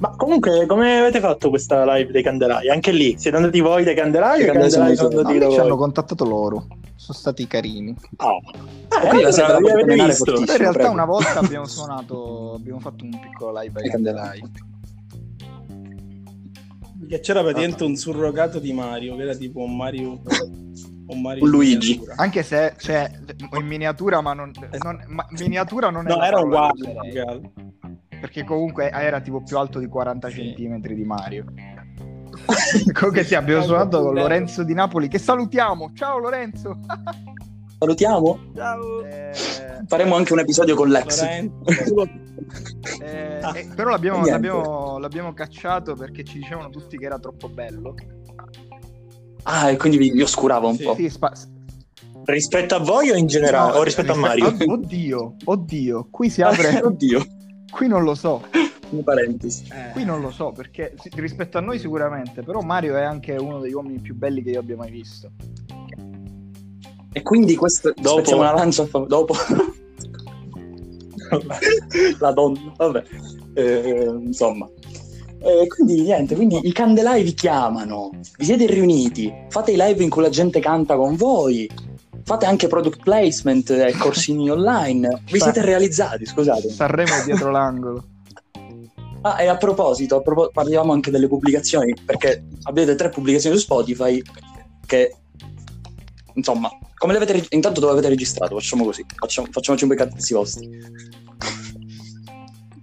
[0.01, 2.69] Ma comunque, come avete fatto questa live dei Candelai?
[2.71, 5.45] Anche lì, siete andati voi dei Candelai o I Candelai Candelai sono sono no, andati
[5.45, 6.67] da ci hanno contattato loro.
[6.95, 7.97] Sono stati carini.
[8.19, 8.41] Oh.
[8.89, 10.39] Ah, la allora, la avete visto?
[10.39, 10.93] in realtà prego.
[10.93, 14.41] una volta abbiamo suonato, abbiamo fatto un piccolo live ai Ai Candelai.
[14.41, 14.77] Candelai.
[17.07, 20.21] Che c'era praticamente un surrogato di Mario, che era tipo un Mario.
[21.07, 21.91] Un, Mario Un Luigi.
[21.93, 22.15] miniatura.
[22.17, 23.11] Anche se, cioè,
[23.59, 24.51] in miniatura, ma non...
[24.83, 27.51] non- ma miniatura non No, era uguale.
[28.21, 30.35] Perché comunque era tipo più alto di 40 Sì.
[30.37, 31.45] centimetri di Mario.
[32.93, 34.15] Comunque sì, abbiamo È suonato con.
[34.15, 35.93] Lorenzo di Napoli, che salutiamo.
[35.95, 36.79] Ciao Lorenzo!
[37.79, 38.39] Salutiamo.
[38.57, 39.05] Ciao.
[39.05, 39.31] Eh,
[39.87, 41.23] Faremo anche un episodio con l'ex.
[41.23, 41.51] Eh,
[43.41, 43.57] Ah.
[43.57, 47.95] eh, però l'abbiamo, l'abbiamo- l'abbiamo cacciato perché ci dicevano tutti che era troppo bello.
[49.45, 50.83] Ah, e quindi vi, vi oscurava un Sì.
[50.85, 50.95] po'.
[50.97, 51.33] Sì, spa-
[52.25, 53.73] Rispetto a voi o in generale?
[53.73, 54.47] no, o rispetto a rispe- Mario?
[54.49, 56.43] Od- Oddio, oddio, qui si
[56.77, 56.81] apre.
[56.83, 57.25] Oddio,
[57.71, 58.43] qui non lo so.
[58.53, 58.67] Eh,
[59.93, 63.75] Qui non lo so perché rispetto a noi sicuramente, però Mario è anche uno degli
[63.75, 65.31] uomini più belli che io abbia mai visto.
[67.13, 68.85] E quindi questo Dopo- una lancia.
[69.07, 69.35] Dopo.
[72.19, 73.03] La donna, vabbè.
[73.55, 74.69] Eh, insomma.
[75.41, 80.11] Eh, quindi niente, quindi i candelai vi chiamano, vi siete riuniti, fate i live in
[80.11, 81.71] cui la gente canta con voi,
[82.25, 85.23] fate anche product placement e corsini online.
[85.31, 86.69] Vi siete realizzati, scusate.
[86.71, 88.05] Sanremo dietro l'angolo.
[89.23, 93.63] Ah, e a proposito, a propo- parliamo anche delle pubblicazioni, perché avete tre pubblicazioni su
[93.63, 94.21] Spotify
[94.87, 95.15] che,
[96.39, 98.55] insomma, come le avete reg- intanto dove avete registrato?
[98.55, 100.69] Facciamo così, facciamo, facciamoci un po' i cazzi vostri.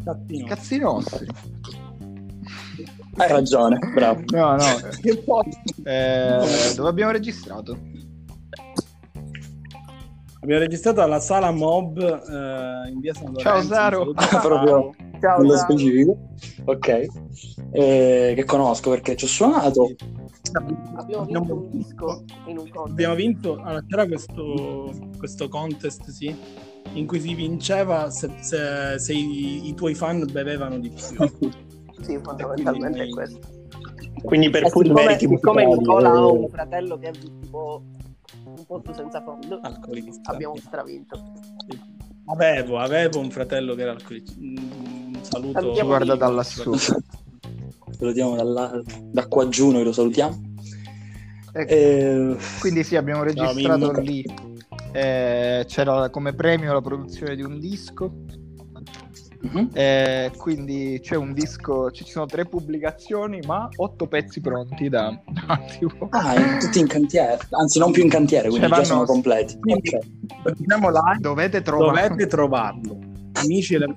[0.03, 0.45] Cazzino.
[0.45, 1.25] Cazzi nostri.
[3.17, 4.21] Hai ragione, bravo.
[4.27, 4.63] No, no.
[5.01, 5.43] Che poi
[5.83, 7.77] Eh, dove abbiamo registrato?
[10.41, 13.41] abbiamo registrato alla sala Mob eh, in via San Lorenzo.
[13.41, 14.01] Ciao, Saro.
[14.09, 15.63] Un saluto a Proprio Ciao, nello ciao.
[15.63, 16.17] specifico.
[16.65, 16.87] Ok.
[17.71, 19.95] Eh, che conosco perché ci ho suonato.
[20.57, 22.91] Abbiamo vinto un disco in un contest.
[22.91, 26.35] Abbiamo vinto, allora, c'era questo, questo contest, sì,
[26.93, 31.27] in cui si vinceva se, se- se i, i tuoi fan bevevano di più.
[32.01, 33.39] Sì, fondamentalmente è questo.
[34.23, 37.83] Quindi per E puri siccome, meriti siccome Nicola ha eh, un fratello che è tipo
[38.45, 40.31] un posto senza fondo, Alcolista.
[40.31, 41.21] abbiamo stravinto.
[42.27, 44.33] Avevo, avevo un fratello che era alcolista.
[44.39, 44.55] Mm,
[45.15, 45.85] Un saluto.
[45.85, 46.71] Guarda da lassù.
[47.97, 48.81] Salutiamo dalla-
[49.11, 50.53] da qua giù, noi lo salutiamo.
[51.53, 51.71] Ecco.
[51.71, 53.99] Eh, Quindi sì, abbiamo registrato Mimmo.
[53.99, 54.25] lì.
[54.91, 58.11] Eh, c'era come premio la produzione di un disco.
[59.41, 59.69] mhm.
[59.73, 65.59] Eh, quindi c'è un disco, ci sono tre pubblicazioni, ma otto pezzi pronti da, da
[65.79, 69.05] tipo- Ah, tutti in cantiere, anzi non più in cantiere, quindi Cioè, già vanno- sono
[69.05, 69.57] completi.
[69.59, 70.57] Quindi, Ok.
[70.59, 71.19] Andiamo live.
[71.19, 72.97] Dovete trovare Dovete trovarlo.
[73.35, 73.93] Amici della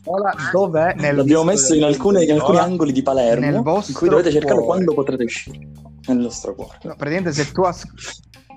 [0.00, 0.94] scuola, dov'è?
[0.96, 3.54] Nel L'abbiamo messo in alcune- in alcuni angoli di Palermo, Nel
[3.88, 4.66] in cui dovete cercarlo cuore.
[4.66, 5.58] quando potrete uscire.
[6.06, 6.78] Nel nostro cuore.
[6.82, 7.86] No, praticamente se tu as-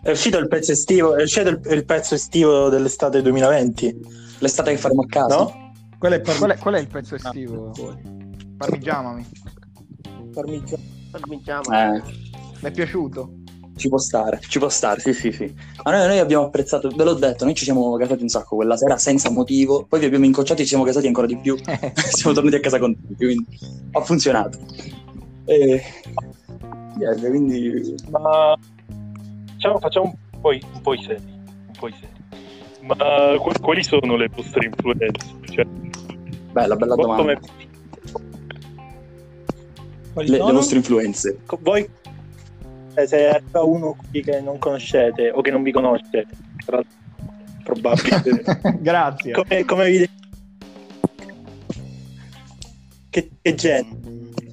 [0.01, 3.99] È uscito il pezzo estivo, è uscito il, il pezzo estivo dell'estate 2020,
[4.39, 5.35] L'estate che faremo a casa.
[5.35, 5.71] no?
[5.97, 7.71] Quello è per qual, è, qual è il pezzo estivo?
[8.57, 9.25] Parmigiamami.
[10.33, 10.83] Parmigiano.
[11.11, 11.63] Parmigiano.
[11.95, 13.33] Eh, Mi è piaciuto?
[13.75, 15.53] Ci può stare, ci può stare, sì, sì, sì.
[15.83, 18.77] Ma noi, noi abbiamo apprezzato, ve l'ho detto, noi ci siamo casati un sacco quella
[18.77, 21.55] sera senza motivo, poi vi abbiamo incrociati e ci siamo casati ancora di più.
[21.95, 23.45] siamo tornati a casa contenti, quindi
[23.91, 24.57] ha funzionato.
[25.45, 25.83] E...
[26.97, 28.57] niente, quindi Ma
[29.53, 31.21] diciamo, facciamo un po', i- un po' i seri.
[31.23, 32.13] Un po' i seri.
[32.81, 32.95] Ma
[33.39, 35.25] qu- quali sono le vostre influenze?
[35.51, 37.21] Cioè, bella, bella domanda.
[37.21, 37.39] come,
[40.13, 41.39] Le, le vostre influenze.
[41.45, 41.87] Co- Voi,
[42.95, 46.25] eh, se arriva uno qui che non conoscete o che non vi conosce,
[46.65, 46.93] tra l'altro,
[47.63, 48.43] probabile,
[48.79, 49.31] Grazie.
[49.33, 50.09] come, come vi...
[53.09, 54.03] Che, che genere?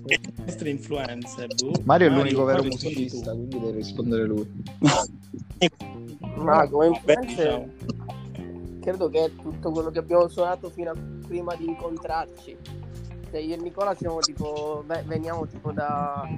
[0.05, 1.46] Le nostre influenze.
[1.46, 1.72] boh.
[1.85, 4.48] Mario è l'unico vero musicista, quindi deve rispondere lui.
[6.37, 7.68] Ma come Beh, influenze, Ciao.
[8.81, 12.57] credo che è tutto quello che abbiamo suonato fino a prima di incontrarci.
[13.31, 16.28] Cioè, io e Nicola siamo tipo, ve- veniamo tipo da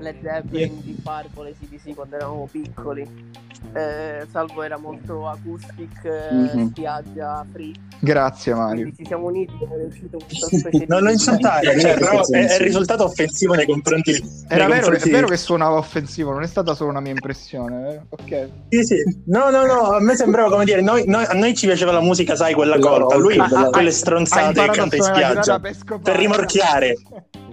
[0.00, 3.38] Led Zeppelin, di Purple, CDC quando eravamo piccoli.
[3.74, 6.70] Eh, Salvo era molto acoustic, eh, Mhm.
[6.70, 7.72] spiaggia, free.
[8.00, 8.74] Grazie Mario.
[8.82, 10.86] Quindi ci siamo uniti ed è uscito questa specie.
[10.88, 14.12] Non lo insultare, cioè, però è, è il risultato offensivo nei confronti
[14.48, 17.00] Era nei vero, che- è confronti- vero che suonava offensivo, non è stata solo una
[17.00, 17.80] mia impressione.
[17.80, 18.06] vero?
[18.08, 18.48] Ok.
[18.70, 19.22] Sì, sì.
[19.26, 22.00] No, no, no, a me sembrava come dire, noi, noi- a noi ci piaceva la
[22.00, 25.60] musica, sai, quella colta, lui quella- quelle Ha stronzate che canta in spiaggia.
[25.60, 26.96] per rimorchiare.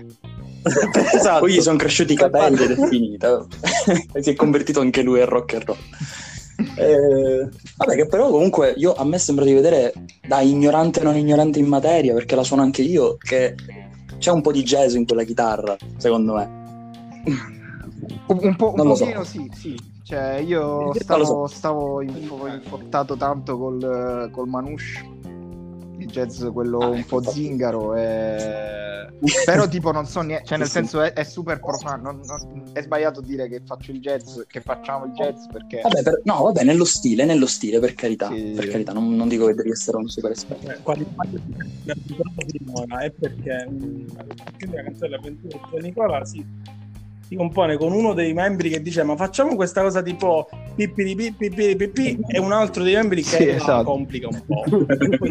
[1.13, 1.39] esatto.
[1.39, 3.45] Poi gli sono cresciuti i capelli ed è finita.
[4.13, 5.77] e si è convertito anche lui al rock and roll.
[6.75, 9.93] Eh, vabbè, che però comunque io, a me sembra di vedere
[10.27, 13.55] da ignorante non ignorante in materia, perché la suono anche io, che
[14.17, 16.65] c'è un po' di jazz in quella chitarra, secondo me.
[18.27, 19.03] Un, po', un lo so.
[19.03, 19.95] pochino sì, sì.
[20.03, 21.47] Cioè, io stavo, so.
[21.47, 25.05] stavo info- infottato tanto col, col Manouche,
[26.07, 29.07] jazz quello Ah, un po' zingaro, e...
[29.45, 32.63] però tipo non so niente, cioè nel Sì, senso è, è super profano, non- non-
[32.73, 35.81] è sbagliato dire che faccio il jazz, che facciamo il jazz perché...
[35.81, 38.27] Vabbè, per- no, vabbè, nello stile, nello stile, per carità.
[38.29, 38.53] Sì.
[38.55, 40.69] Per carità, non, non dico che devi essere un super esperto.
[40.69, 40.79] Eh,
[42.59, 44.07] Nicola è perché mm,
[44.71, 46.45] la canzone dell'avventura di Nicola si,
[47.27, 51.15] si compone con uno dei membri che dice ma facciamo questa cosa tipo pippi di
[51.15, 53.83] pippi pippi pippi e un altro dei membri che Sì, la esatto.
[53.83, 54.63] complica un po'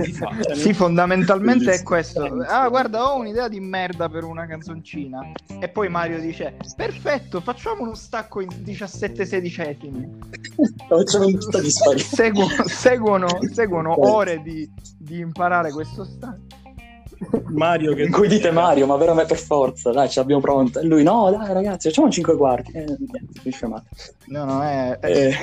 [0.03, 2.23] si fa cioè, Sì, fondamentalmente è questo.
[2.49, 5.21] Ah, guarda, ho un'idea di merda per una canzoncina.
[5.61, 10.19] E poi Mario dice: Perfetto, facciamo uno stacco in 17 sedicesimi.
[11.99, 14.69] Seguono, seguono, seguono ore di,
[14.99, 16.46] di imparare questo stacco.
[17.49, 20.81] Mario che In cui dite Mario, ma veramente per forza, dai, ce l'abbiamo pronta.
[20.81, 22.73] E lui, no, dai ragazzi, facciamo 5 quarti.
[22.73, 23.87] Eh, niente.
[24.27, 24.99] No, no, è.
[25.01, 25.35] Eh,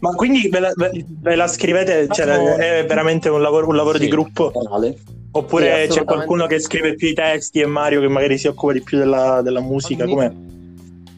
[0.00, 2.54] Ma quindi ve la, ve- la scrivete, cioè, No.
[2.56, 4.04] è veramente un lavoro, un lavoro Sì.
[4.04, 4.50] di gruppo?
[4.50, 4.98] banale.
[5.32, 8.72] Oppure Sì, c'è qualcuno che scrive più i testi e Mario che magari si occupa
[8.72, 10.04] di più della, della musica?
[10.04, 10.32] Ogni- Com'è?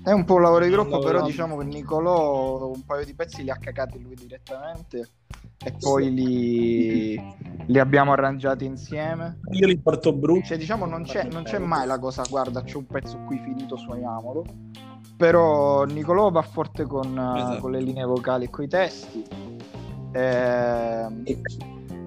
[0.05, 3.15] È un po' un lavoro di gruppo, Un però diciamo che Nicolò un paio di
[3.15, 5.07] pezzi li ha cagati lui direttamente
[5.65, 7.35] e poi li,
[7.67, 9.41] li abbiamo arrangiati insieme.
[9.51, 10.47] Io li porto brutti.
[10.49, 13.77] Cioè, diciamo, non c'è, non c'è mai la cosa, guarda, c'è un pezzo qui finito,
[13.77, 14.45] suoniamolo.
[15.17, 17.07] Però Nicolò va forte con,
[17.37, 17.61] Esatto.
[17.61, 19.25] con le linee vocali e con i testi.
[20.13, 21.41] Ehm, E-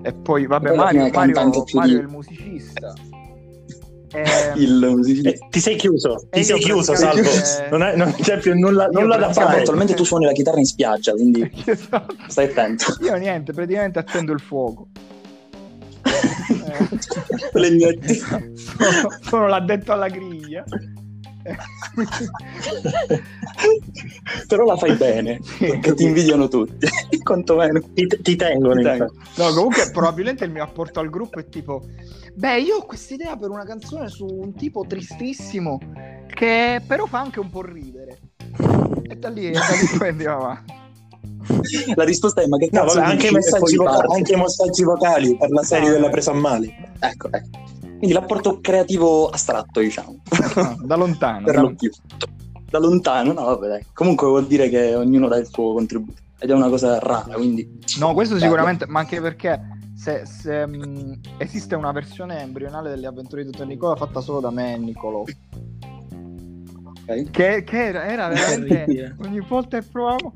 [0.04, 2.92] E poi, vabbè, Mario, Mario, Mario è il musicista.
[4.14, 5.30] Ehm, Il musicista.
[5.30, 7.22] Eh, ti sei chiuso, ti sei io chiuso, Salvo.
[7.22, 9.60] praticamente- Non, è- non c'è più nulla, nulla da fare.
[9.62, 12.16] attualmente tu suoni la chitarra in spiaggia, quindi esatto.
[12.28, 12.96] stai attento.
[13.02, 14.88] Io niente, praticamente accendo il fuoco.
[16.52, 18.16] Eh, Legnetti.
[18.16, 20.64] sono, sono l'addetto alla griglia.
[21.44, 21.56] Eh,
[24.48, 26.88] Però la fai bene, Sì, perché ti invidiano tutti,
[27.24, 27.80] quantomeno.
[27.94, 28.74] Ti, ti tengono.
[28.76, 29.18] Ti infatti.
[29.38, 31.84] No, comunque probabilmente il mio apporto al gruppo è tipo
[32.34, 35.80] Beh, io ho quest'idea per una canzone su un tipo tristissimo
[36.28, 38.20] che però fa anche un po' ridere.
[39.04, 40.74] E da lì, da lì poi andiamo avanti.
[41.96, 45.50] La risposta è ma che No, vabbè, anche, i messaggi vocali, anche messaggi vocali per
[45.52, 46.94] la serie No, della presa a male.
[47.00, 47.50] Ecco, ecco.
[47.82, 50.22] Quindi l'apporto creativo astratto, diciamo.
[50.56, 51.46] No, da lontano.
[51.46, 51.92] per da lo più.
[52.70, 53.86] Da lontano, no, vabbè, dai.
[53.94, 56.20] Comunque vuol dire che ognuno dà il suo contributo.
[56.40, 57.80] Ed è una cosa rara, quindi...
[58.00, 59.62] No, questo sicuramente, ma anche perché
[60.02, 64.50] se, se, mh, esiste una versione embrionale delle avventure di Dottor Nicola fatta solo da
[64.50, 65.24] me e Nicolò.
[67.30, 70.34] Che, che era, era veramente ogni volta che provavamo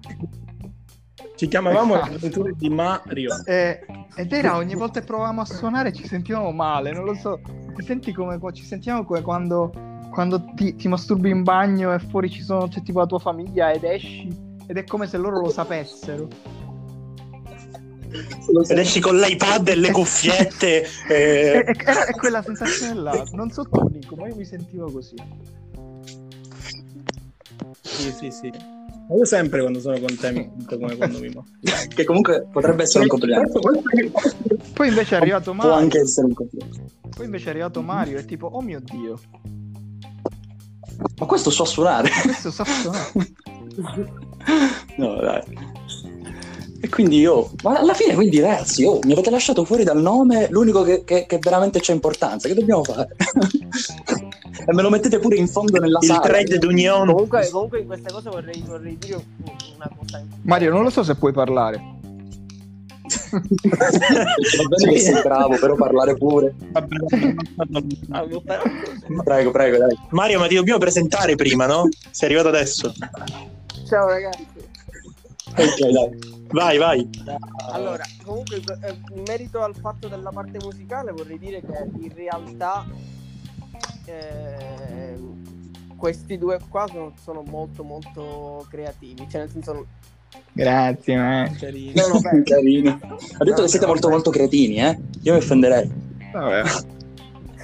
[1.35, 2.09] Ci chiamavamo Esatto.
[2.09, 3.31] le avventure di Mario.
[3.45, 3.85] eh,
[4.15, 7.39] ed era ogni volta che provavamo a suonare ci sentivamo male, non lo so.
[7.41, 9.71] Come ci sentiamo come quando,
[10.11, 13.71] quando ti, ti masturbi in bagno e fuori ci sono c'è tipo la tua famiglia
[13.71, 14.27] ed esci
[14.67, 16.27] ed è come se loro lo sapessero.
[18.69, 20.81] Ed esci con l'iPad e le cuffiette.
[21.07, 23.23] È, eh, è- era- è quella sensazione là.
[23.33, 25.15] Non so tu, Nico, ma io mi sentivo così.
[27.81, 28.51] Sì, sì, sì.
[29.07, 31.87] Ma io sempre quando sono con te mi sento come quando mi mostri.
[31.89, 33.59] Che comunque potrebbe essere un complimento.
[34.73, 35.73] Poi invece è arrivato Può Mario.
[35.75, 36.81] anche essere un complimento.
[37.15, 39.19] Poi invece è arrivato Mario e tipo, oh mio dio,
[41.19, 42.09] Ma questo so suonare.
[42.23, 43.11] questo sa suonare.
[44.97, 45.41] No, dai.
[46.85, 50.45] E quindi io, ma alla fine, quindi ragazzi, oh, mi avete lasciato fuori dal nome
[50.51, 52.47] l'unico che, che- che veramente c'è importanza.
[52.47, 53.07] Che dobbiamo fare?
[54.67, 56.19] e me lo mettete pure in fondo nella il sala.
[56.19, 57.11] trade d'unione.
[57.11, 59.23] Comunque, comunque in queste cose vorrei, vorrei dire un-
[59.77, 60.23] una cosa.
[60.43, 61.81] Mario, non lo so se puoi parlare.
[63.31, 63.39] Va
[64.67, 66.53] bene che sei bravo, però parlare pure.
[66.71, 67.81] Cosa.
[69.23, 69.97] Prego, prego, dai.
[70.09, 71.89] Mario, ma ti dobbiamo presentare prima, no?
[72.11, 72.93] Sei arrivato adesso.
[73.87, 74.45] Ciao ragazzi.
[75.57, 76.33] Ok, dai.
[76.49, 77.09] Vai, vai.
[77.71, 82.85] Allora, comunque eh, in merito al fatto della parte musicale vorrei dire che in realtà
[84.05, 85.15] eh,
[85.97, 89.85] questi due qua sono, sono molto molto creativi, cioè nel senso
[90.51, 91.55] Grazie, man.
[91.57, 92.07] carino.
[92.07, 92.99] no, no, Carino.
[93.37, 94.97] Ha detto che siete molto molto cretini, eh?
[95.23, 95.91] Io mi offenderei.
[96.31, 96.93] Vabbè.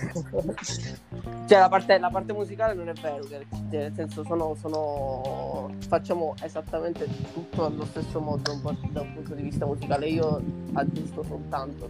[1.48, 5.70] cioè la parte, la parte musicale non è vero, che- cioè, nel senso sono, sono
[5.88, 10.42] facciamo esattamente tutto allo stesso modo un po' da un punto di vista musicale, io
[10.74, 11.90] aggiusto soltanto.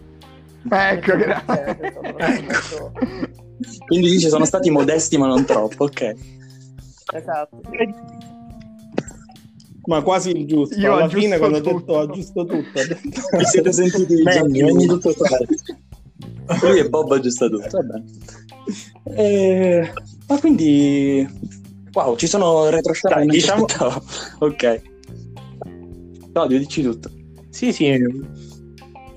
[0.70, 1.76] Ecco, Cioè, grazie.
[1.80, 2.92] metto-
[3.86, 6.14] Quindi dice sono stati modesti ma non troppo, ok.
[7.14, 7.60] Esatto.
[9.84, 10.78] Ma quasi il giusto.
[10.78, 11.76] Io Alla fine, quando ho tutto.
[11.78, 12.80] detto aggiusto tutto.
[13.36, 15.46] Vi siete sentiti Meglio, già ogni tutto fare.
[16.62, 18.04] Lui e Bob aggiusta tutto, va bene.
[19.16, 19.92] Eh,
[20.28, 21.26] ma quindi...
[21.92, 24.02] Wow, ci sono retroscena ci diciamo- aspettavo.
[24.46, 24.82] Ok.
[26.32, 27.10] Claudio, dici tutto.
[27.50, 27.90] Sì, sì.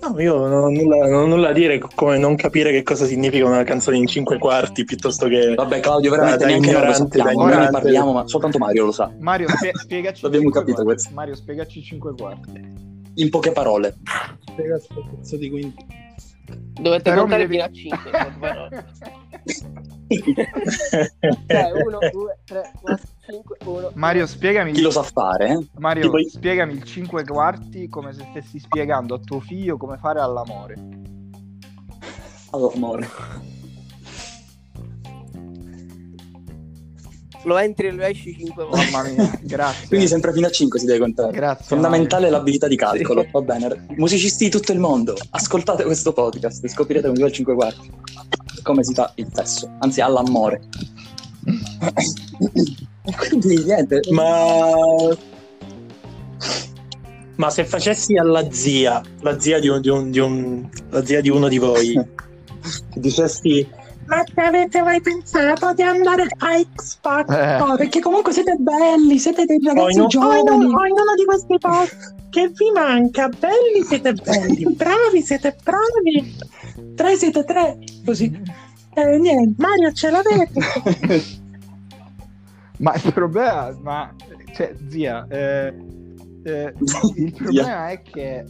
[0.01, 3.05] No, io non ho, nulla, non ho nulla a dire come non capire che cosa
[3.05, 6.81] significa una canzone in cinque quarti piuttosto che Vabbè, Claudio, veramente Da- da neanche noi
[6.81, 9.11] lo ignorante, Noi ne parliamo, ma soltanto Mario lo sa.
[9.19, 10.21] Mario, spie- spiegaci.
[10.23, 10.93] L'abbiamo cinque capito quarti.
[11.01, 11.13] questo.
[11.15, 12.73] Mario, spiegaci 5 quarti.
[13.15, 13.95] In poche parole.
[14.51, 15.85] Spiega sto pezzo di quinti.
[16.53, 18.11] Dovete Però contare devi- fino a 5.
[21.47, 23.91] Cioè, 1, 2, 3, 4, 5, 1.
[23.95, 24.71] Mario, spiegami.
[24.73, 25.67] Chi lo sa fare, eh?
[25.77, 30.19] Mario, Tipo spiegami il 5 quarti come se stessi spiegando a tuo figlio come fare
[30.19, 30.75] all'amore.
[32.51, 33.03] Allora,
[37.45, 38.89] Lo entri e lo esci 5 volte.
[38.91, 39.87] Mamma mia, grazie.
[39.87, 41.31] Quindi sempre fino a 5 si deve contare.
[41.31, 41.65] Grazie.
[41.65, 43.85] Fondamentale l'abilità di calcolo, va bene.
[43.97, 47.53] Musicisti di tutto il mondo, ascoltate questo podcast e scoprirete come si fa il 5
[47.55, 47.91] quarti.
[48.63, 50.61] Come si fa il sesso, anzi all'amore.
[53.05, 54.71] E quindi niente, Ma...
[57.37, 61.19] Ma se facessi alla zia, la zia di, un, di un- di un- la zia
[61.19, 61.93] di uno di voi,
[62.95, 63.67] dicessi
[64.07, 67.73] Ma che avete mai pensato di andare a X Factor?
[67.73, 67.77] Eh.
[67.77, 70.39] Perché comunque siete belli, siete dei ragazzi un- o in giovani.
[70.65, 71.95] un- o in uno di questi posti
[72.29, 73.27] che vi manca.
[73.29, 76.37] Belli siete belli, bravi siete bravi.
[76.95, 77.77] Tre siete tre.
[78.05, 78.41] Così.
[78.93, 80.59] Eh, niente, Mario ce l'avete.
[82.77, 84.13] Ma il problema, ma
[84.53, 85.73] cioè, zia, eh,
[86.43, 86.73] eh,
[87.15, 88.43] il problema è che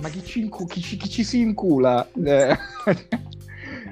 [0.00, 2.06] ma chi ci, incu- chi ci- chi ci si incula?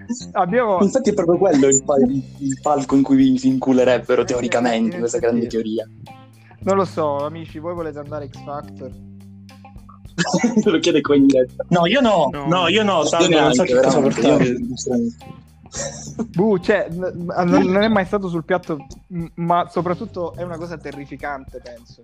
[0.08, 4.24] Eh, abbiamo Infatti è proprio quello il, pa- il- palco in cui vi si inculerebbero
[4.24, 5.24] teoricamente, Eh, questa sì.
[5.24, 5.88] grande teoria.
[6.60, 8.90] non lo so, amici, voi volete andare X Factor?
[10.64, 11.64] Lo chiede qua in diretta.
[11.68, 12.46] No, io no, No.
[12.46, 14.56] no, io no, Io Salvo, non so che cosa portare.
[16.32, 18.78] Buh, cioè, n- non, non è mai stato sul piatto,
[19.08, 22.02] m- ma soprattutto è una cosa terrificante, penso.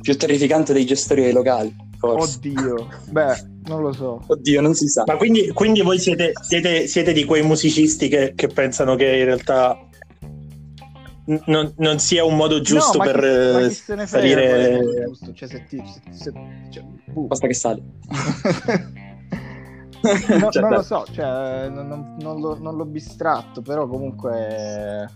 [0.00, 2.36] Più terrificante dei gestori dei locali, forse.
[2.38, 4.22] Oddio, beh, non lo so.
[4.26, 5.04] Oddio, non si sa.
[5.06, 9.24] Ma quindi, quindi voi siete, siete- siete di quei musicisti che, che pensano che in
[9.24, 9.78] realtà
[11.26, 15.04] n- non, non sia un modo giusto No, per chi- ma chi frega, salire.
[15.06, 16.32] giusto, cioè, se ti- se- se-
[16.70, 17.26] cioè, buh.
[17.26, 17.82] Basta che sale.
[20.02, 25.08] No, Cioè, non lo so, cioè, non, non- non l'ho, non l'ho bistratto, però comunque...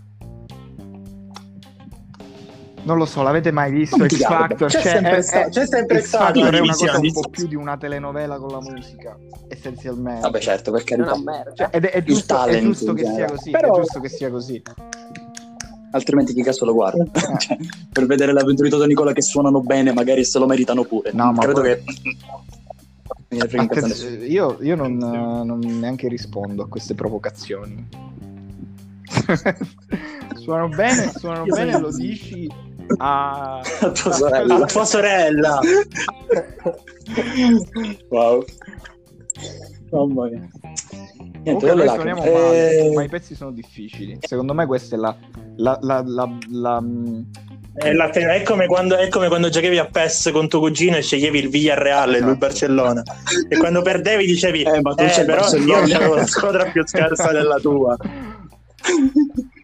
[2.83, 4.17] Non lo so, l'avete mai visto X.
[4.21, 4.69] Factor?
[4.69, 6.99] C'è Cioè, sempre è- sta- è- c'è sempre X stato Factor una è una cosa
[6.99, 9.17] un po' più di una telenovela con la musica,
[9.49, 10.21] essenzialmente.
[10.21, 11.53] Vabbè, certo, per È una merda.
[11.53, 14.29] Cioè, ed è, è giusto, è giusto che sia così, Però- è giusto che sia
[14.29, 14.61] così.
[15.91, 17.03] Altrimenti chi cazzo lo guarda?
[17.39, 17.57] Cioè,
[17.91, 21.11] per vedere le avventure di Toto Nicola che suonano bene, magari se lo meritano pure.
[21.13, 21.83] No, ma Credo poi- che...
[23.09, 24.31] Non me ne frega un cazzo a Attenzione, nessuno.
[24.31, 27.85] io, io non, non neanche rispondo a queste provocazioni.
[30.35, 32.49] suonano bene, suonano bene, lo dici
[32.97, 33.59] a...
[33.59, 34.57] A tua sorella.
[34.57, 35.59] La tua sorella.
[38.09, 38.43] wow.
[39.91, 40.47] Mamma mia.
[41.43, 44.17] Niente, Comunque suoniamo male, Eh, ma i pezzi sono difficili.
[44.21, 45.15] Secondo me questa è la...
[45.57, 47.21] la, la, la, la- mm,
[47.73, 51.01] È, la- è come quando, è come quando giocavi a PES con tuo cugino e
[51.01, 53.01] sceglievi il Villarreal e lui il Barcellona.
[53.47, 56.65] E quando perdevi dicevi: Eh, ma tu eh, il però Barcellona." io avevo la squadra
[56.69, 57.95] più scarsa della tua.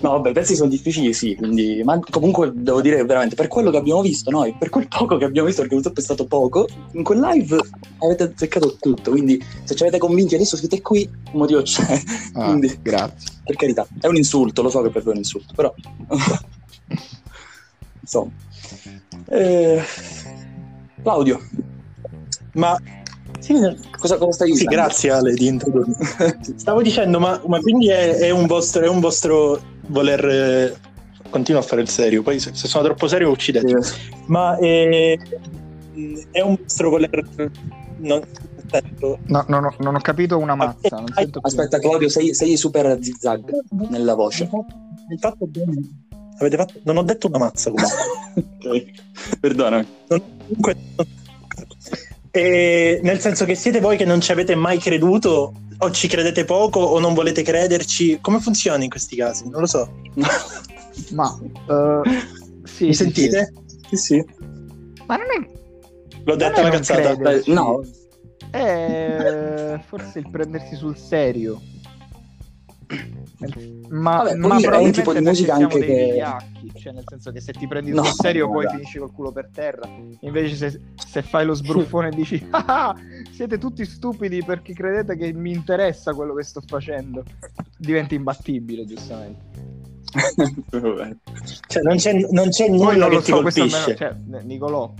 [0.00, 1.82] No, vabbè, i pezzi sono difficili, sì, quindi...
[1.84, 5.24] Ma comunque devo dire veramente, per quello che abbiamo visto noi, per quel poco che
[5.24, 7.56] abbiamo visto, perché purtroppo è stato poco, in quel live
[7.98, 12.00] avete azzeccato tutto, quindi se ci avete convinti adesso siete qui, un motivo c'è.
[12.34, 13.30] Ah, Quindi, grazie.
[13.44, 15.74] per carità, è un insulto, lo so che per voi è un insulto, però...
[18.00, 18.30] Insomma.
[19.26, 19.82] Eh,
[21.02, 21.40] Claudio,
[22.52, 22.76] Ma
[23.38, 23.54] sì,
[23.98, 24.74] cosa, cosa stai sì, dicendo?
[24.74, 25.94] grazie Ale di introdurmi.
[26.56, 30.24] Stavo dicendo, ma, ma quindi è, è un vostro, è un vostro voler.
[30.28, 30.76] eh,
[31.30, 33.78] Continuo a fare il serio, poi se, se sono troppo serio uccidete.
[34.28, 35.18] Ma è,
[36.30, 37.22] è un vostro voler.
[37.98, 38.22] Non,
[38.56, 39.06] aspetta.
[39.26, 40.96] No, no, no, non ho capito una mazza.
[40.96, 41.40] Non sento più.
[41.42, 43.50] Aspetta, Claudio, sei, sei super zigzag
[43.90, 44.48] nella voce.
[44.50, 45.74] Hai fatto bene.
[46.38, 47.96] Avete fatto, non ho detto una mazza comunque.
[48.68, 49.86] Ok, Perdonami.
[50.08, 50.76] Non- comunque-
[52.30, 56.44] E nel senso che siete voi che non ci avete mai creduto o ci credete
[56.44, 58.18] poco o non volete crederci.
[58.20, 59.48] Come funziona in questi casi?
[59.48, 59.90] Non lo so.
[61.12, 61.38] Ma...
[61.42, 62.00] eh,
[62.64, 63.52] sì, Mi sì, sentite?
[63.88, 63.96] Sì, sì.
[63.96, 64.24] sì.
[65.06, 65.56] Ma non è...
[66.24, 67.14] L'ho detta una cazzata.
[67.16, 67.52] crederci.
[67.52, 67.82] No,
[68.50, 71.60] È forse il prendersi sul serio.
[73.90, 77.04] Ma, Vabbè, ma è un probabilmente tipo di musica anche dei che- vigliacchi, cioè nel
[77.06, 79.88] senso che se ti prendi No, sul serio poi finisci col culo per terra.
[80.20, 82.94] Invece se, se fai lo sbruffone e dici "Ah,
[83.30, 87.22] siete tutti stupidi perché credete che mi interessa quello che sto facendo,
[87.78, 89.46] diventi imbattibile giustamente.
[91.68, 94.04] Cioè, non c'è, non c'è nulla non che lo ti so, questo colpisce.
[94.06, 94.94] almeno, cioè, Nicolò,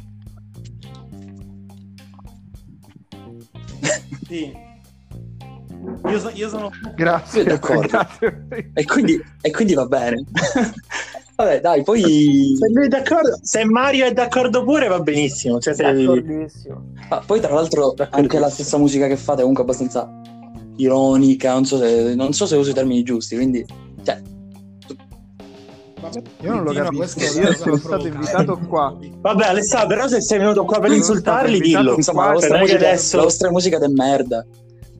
[4.27, 4.67] Sì.
[6.09, 7.43] Io, so- io sono grazie.
[7.43, 7.87] Sì, d'accordo.
[7.89, 8.47] grazie.
[8.75, 10.25] E quindi, e quindi va bene.
[11.39, 12.01] Vabbè, dai, poi,
[12.59, 15.61] Se, lui è d'accordo- se Mario è d'accordo pure va benissimo.
[15.61, 16.93] Cioè, se- D'accordissimo.
[17.11, 20.11] ah, poi tra l'altro anche la stessa musica che fate è comunque abbastanza
[20.77, 23.65] ironica, non so se, non so se uso i termini giusti, quindi
[24.03, 24.21] cioè,
[26.43, 28.97] Io non lo capisco, io è sono stato invitato qua.
[29.21, 31.95] Vabbè, Alessandro, però se sei venuto qua per insultarli, dillo.
[31.95, 34.45] insomma, la vostra, musica, adesso- la vostra musica è merda.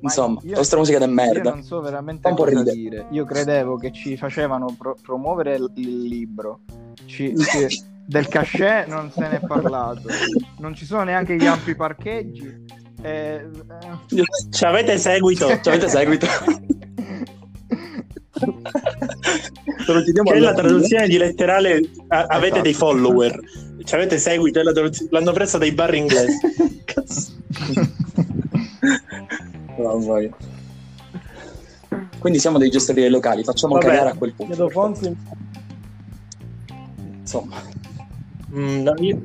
[0.01, 1.51] Insomma, io- la vostra musica è Io merda.
[1.51, 2.77] non so veramente un po' cosa ridere.
[2.77, 3.07] dire.
[3.11, 6.61] Io credevo che ci facevano pro- promuovere il, libro.
[7.07, 10.03] Ci- ci- del cachet non se ne è parlato.
[10.59, 12.65] Non ci sono neanche gli ampi parcheggi.
[13.03, 15.47] Eh, eh, Ci avete seguito.
[15.61, 16.27] Ci avete seguito?
[20.23, 22.63] Che è la traduzione di letterale a- avete Esatto.
[22.63, 23.41] dei follower.
[23.85, 24.73] Ci avete seguito, la
[25.11, 26.39] l'hanno presa dai bar inglesi.
[29.83, 30.37] Mamma mia.
[32.19, 34.53] Quindi siamo dei gestori dei locali, facciamo Vabbè, cagare a quel punto.
[34.55, 35.17] Chiedo Fonzi.
[37.21, 37.63] Insomma,
[38.55, 39.21] Mm, no, io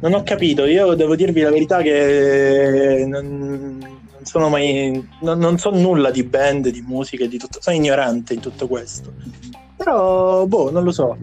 [0.00, 5.58] non ho capito, io devo dirvi la verità che non, non sono mai, non, non
[5.58, 9.12] so nulla di band, di musica, di tutto, sono ignorante in tutto questo.
[9.76, 11.16] Però, boh, non lo so.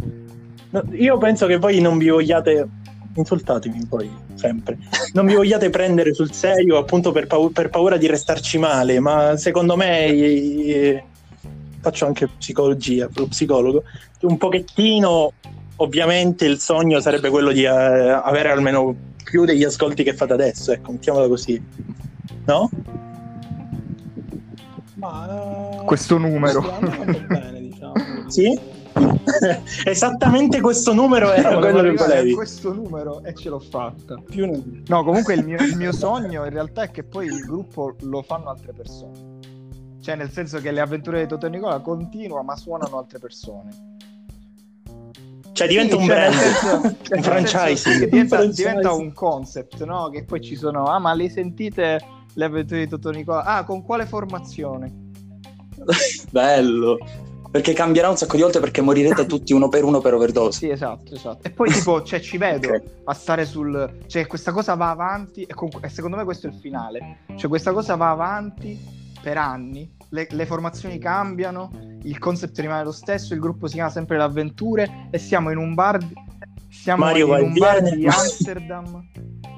[0.69, 2.67] No, io penso che voi non vi vogliate,
[3.13, 4.77] insultatemi poi, sempre,
[5.13, 9.35] non vi vogliate prendere sul serio appunto per, pau- per paura di restarci male, ma
[9.37, 10.05] secondo me...
[10.07, 11.03] eh,
[11.83, 13.81] Faccio anche psicologia, lo psicologo.
[14.19, 15.33] Un pochettino
[15.77, 20.71] ovviamente il sogno sarebbe quello di eh, avere almeno più degli ascolti che fate adesso,
[20.71, 21.59] ecco, mettiamola così.
[22.45, 22.69] No?
[24.93, 26.61] Ma eh, Questo numero.
[26.61, 27.93] vanno bene, diciamo.
[28.27, 28.59] Sì?
[29.85, 32.33] Esattamente questo numero era quello che volevi.
[32.33, 34.15] questo numero e ce l'ho fatta.
[34.87, 38.21] No, comunque il mio, il mio sogno in realtà è che poi il gruppo lo
[38.21, 39.39] fanno altre persone.
[40.01, 43.69] Cioè, nel senso che le avventure di Totò e Nicola continua, ma suonano altre persone.
[45.53, 47.95] Cioè diventa Sì, un cioè, brand, senso- un che franchising.
[48.05, 48.53] diventa, Un franchising.
[48.67, 50.09] diventa un concept, no?
[50.09, 51.99] Che poi ci sono, ah, ma le sentite
[52.33, 53.43] le avventure di Totò e Nicola?
[53.43, 55.09] Ah, con quale formazione?
[56.31, 56.97] bello.
[57.51, 60.57] Perché cambierà un sacco di volte perché morirete tutti uno per uno per overdose.
[60.59, 61.45] Sì, esatto, esatto.
[61.45, 62.83] E poi tipo, cioè, ci vedo Ok.
[63.03, 63.97] a stare sul...
[64.07, 67.17] Cioè, questa cosa va avanti e, con- e secondo me questo è il finale.
[67.35, 68.79] Cioè, questa cosa va avanti
[69.21, 71.69] per anni, le, le formazioni cambiano,
[72.03, 75.57] il concept rimane lo stesso, il gruppo si chiama sempre Le Avventure e siamo in
[75.57, 75.99] un bar...
[76.69, 77.97] Siamo Mario in un bar viene.
[77.97, 79.05] di Amsterdam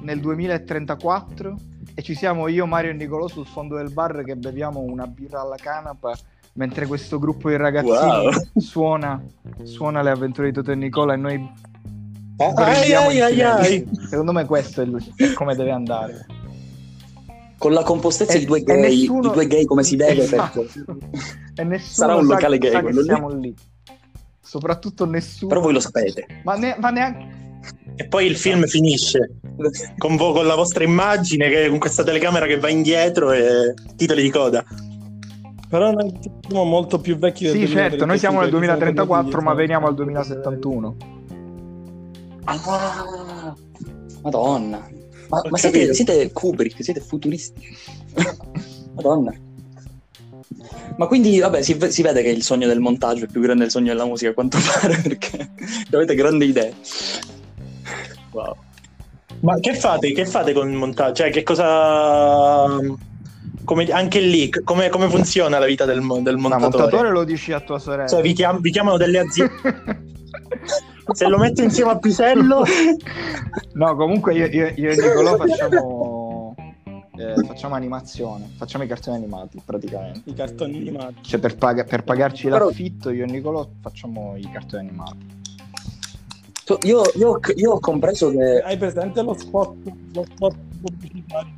[0.02, 1.56] nel 2034
[1.94, 5.40] e ci siamo io, Mario e Nicolò sul fondo del bar che beviamo una birra
[5.42, 6.12] alla canapa
[6.54, 8.30] mentre questo gruppo di ragazzini Wow.
[8.56, 9.22] suona,
[9.62, 11.34] suona le avventure di Totò e Nicola e noi
[12.36, 13.50] Ai brindiamo ai ai silenzio.
[13.72, 13.88] ai.
[14.08, 16.26] Secondo me questo è, il- è come deve andare.
[17.58, 20.22] Con la compostezza E- di due gay, nessuno- di due gay come si deve.
[20.22, 20.60] Esatto.
[20.62, 20.84] perché-
[21.56, 23.06] E nessuno Sarà un locale gay quello lì.
[23.06, 23.54] siamo lì.
[24.40, 25.48] Soprattutto nessuno.
[25.48, 26.26] Però voi lo sapete.
[26.44, 27.42] Ma, ne- ma neanche...
[27.96, 29.36] E poi il film finisce
[29.96, 34.22] con, vo- con la vostra immagine, che, con questa telecamera che va indietro e titoli
[34.22, 34.62] di coda.
[35.68, 36.12] Però noi
[36.46, 39.94] siamo molto più vecchi del Sì, certo, noi siamo nel 2035, 2034 ma veniamo al
[39.94, 40.96] 2071.
[42.44, 43.54] Ah,
[44.22, 44.88] Madonna.
[45.28, 47.66] Ma, ma siete, siete Kubrick, siete futuristi.
[48.94, 49.34] Madonna.
[50.96, 53.70] Ma quindi, vabbè, si, si vede che il sogno del montaggio è più grande del
[53.70, 55.50] sogno della musica, a quanto pare, perché
[55.90, 56.74] avete grandi idee.
[58.30, 58.56] Wow.
[59.40, 60.12] Ma che fate?
[60.12, 61.14] Che fate con il montaggio?
[61.14, 62.66] Cioè, che cosa.
[63.64, 66.60] Come, anche lì, come, come funziona la vita del, del Ma montatore?
[66.82, 68.08] montatore lo dici a tua sorella.
[68.08, 70.02] Cioè, vi, chiam- vi chiamano delle aziende.
[71.12, 72.64] Se lo metto insieme a Pisello,
[73.74, 76.54] No, comunque io, io- io e Nicolò facciamo,
[77.16, 80.22] eh, facciamo animazione, facciamo i cartoni animati praticamente.
[80.30, 81.16] I cartoni animati.
[81.22, 85.42] Cioè per, pag- per pagarci Però- l'affitto io e Nicolò facciamo i cartoni animati.
[86.86, 89.76] Io, io- io ho compreso che Hai presente lo spot,
[90.14, 90.54] lo spot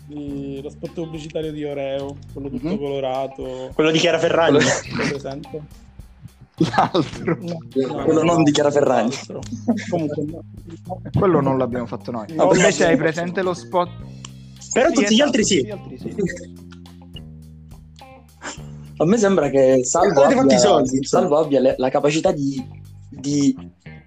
[0.07, 2.79] di, lo spot pubblicitario di Oreo, quello tutto Mhm.
[2.79, 3.71] colorato?
[3.75, 4.59] quello di Chiara Ferragni.
[5.09, 5.63] Presente?
[6.59, 9.13] L'altro, No, quello non di Chiara Ferragni.
[9.91, 10.43] Comunque, no.
[11.19, 12.27] quello non l'abbiamo fatto noi.
[12.35, 13.03] No, Invece no, hai no.
[13.03, 13.91] presente lo spot?
[14.73, 15.57] Però Sì, tutti gli esatto, altri sì.
[15.59, 16.15] tutti gli altri sì.
[18.99, 21.05] A me sembra che Salvo abbia, i soldi.
[21.05, 22.63] Salvo abbia le- la capacità di,
[23.11, 23.55] di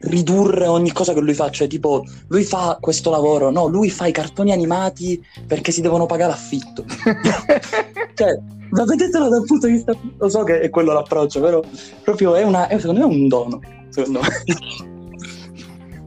[0.01, 1.49] ridurre ogni cosa che lui fa.
[1.49, 6.05] Cioè, tipo, lui fa questo lavoro, no, lui fa i cartoni animati perché si devono
[6.05, 6.83] pagare l'affitto.
[8.13, 8.39] cioè,
[8.71, 9.93] ma vedetelo dal punto di vista.
[10.17, 11.61] Lo so che è quello l'approccio, però
[12.03, 12.67] proprio è una.
[12.67, 13.59] è- secondo me è un dono.
[13.89, 14.27] Secondo me.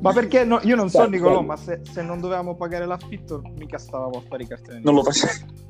[0.01, 1.45] Ma perché no- io non so Dai, Nicolò, dai.
[1.47, 5.21] ma se, se non dovevamo pagare l'affitto mica stavamo a fare i cartoni Non animati.
[5.21, 5.61] lo faccio.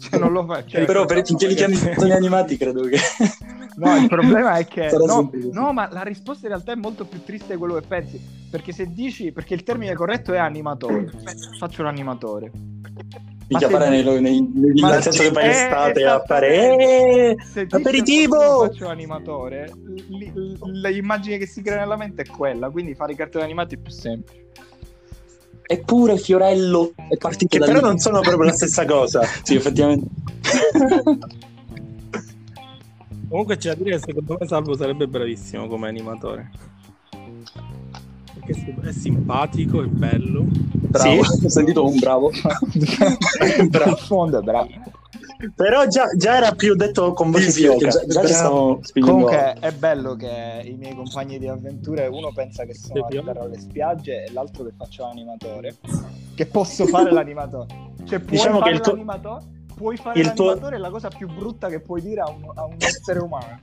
[0.00, 0.64] Cioè, non lo fa.
[0.66, 2.98] cioè, però per finché li chiami cartoni animati, credo che.
[3.80, 7.22] No, il problema è che no, no, ma la risposta in realtà è molto più
[7.24, 8.20] triste di quello che pensi.
[8.50, 11.06] Perché se dici, perché il termine corretto è animatore,
[11.58, 12.50] faccio l'animatore.
[13.48, 14.20] Se- fare nei, nei,
[14.52, 16.00] nei Ma- Nel senso che Eh, a fare.
[16.00, 17.30] esattamente.
[17.30, 18.34] "Eh, Se dici Aperitivo!
[18.36, 19.72] a qualcuno faccio animatore,
[20.08, 23.74] l- l- l'immagine che si crea nella mente è quella, quindi fare i cartoni animati
[23.74, 24.46] è più semplice.
[25.66, 29.22] Eppure Fiorello è partito Che però non sono proprio la stessa cosa.
[29.42, 30.06] Sì, effettivamente.
[33.30, 36.50] Comunque c'è da dire che secondo me Salvo sarebbe bravissimo come animatore.
[38.34, 38.52] Perché
[38.82, 40.44] è- è simpatico, è bello.
[40.48, 41.44] Bravo, Sì.
[41.46, 42.30] ho sentito un bravo.
[43.70, 43.90] Bravo.
[43.90, 44.68] In fondo è bravo.
[45.54, 47.88] Però già, già era più detto con voce Sì, sì, fioca.
[47.88, 48.80] già, già ci stiamo.
[49.00, 53.22] Comunque è bello che i miei compagni di avventure, uno pensa che sono Sì, a
[53.22, 55.76] terra alle spiagge e l'altro che faccio l'animatore.
[56.34, 57.66] Che posso fare l'animatore.
[58.04, 59.44] Cioè puoi Diciamo che fare il tuo- l'animatore?
[59.80, 62.42] Puoi fare Il tuo- l'animatore è la cosa più brutta che puoi dire a un,
[62.54, 63.58] a un essere umano.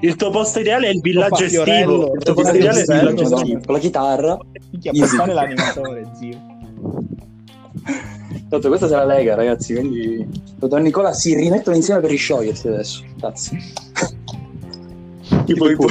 [0.00, 2.14] Il tuo posto ideale è il villaggio estivo.
[2.14, 3.60] Il tuo posto ideale è il villaggio estivo.
[3.64, 4.38] con la chitarra.
[4.70, 6.56] Minchia, fare l'animatore, zio.
[8.48, 9.74] Tanto questa se la lega, ragazzi.
[9.74, 10.24] Quindi
[10.56, 13.04] Don Nicola si rimettono insieme per risciogliersi adesso.
[13.20, 13.56] Cazzo.
[15.44, 15.86] Tipo i pu-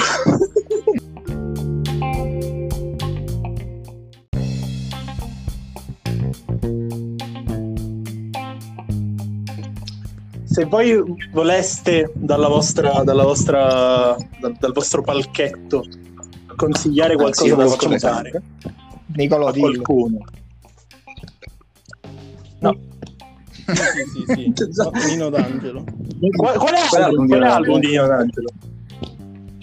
[10.57, 10.99] Se voi
[11.33, 15.85] voleste dalla vostra, dalla vostra, dal, dal vostro palchetto
[16.55, 18.41] consigliare qualcosa da ascoltare.
[19.13, 19.67] Nicolò, a dillo.
[19.69, 20.25] qualcuno,
[23.67, 25.09] Sì, sì, sì, sì.
[25.09, 25.83] Nino D'Angelo.
[26.35, 26.79] qual, qual è
[27.27, 28.49] di l'album di Nino D'Angelo?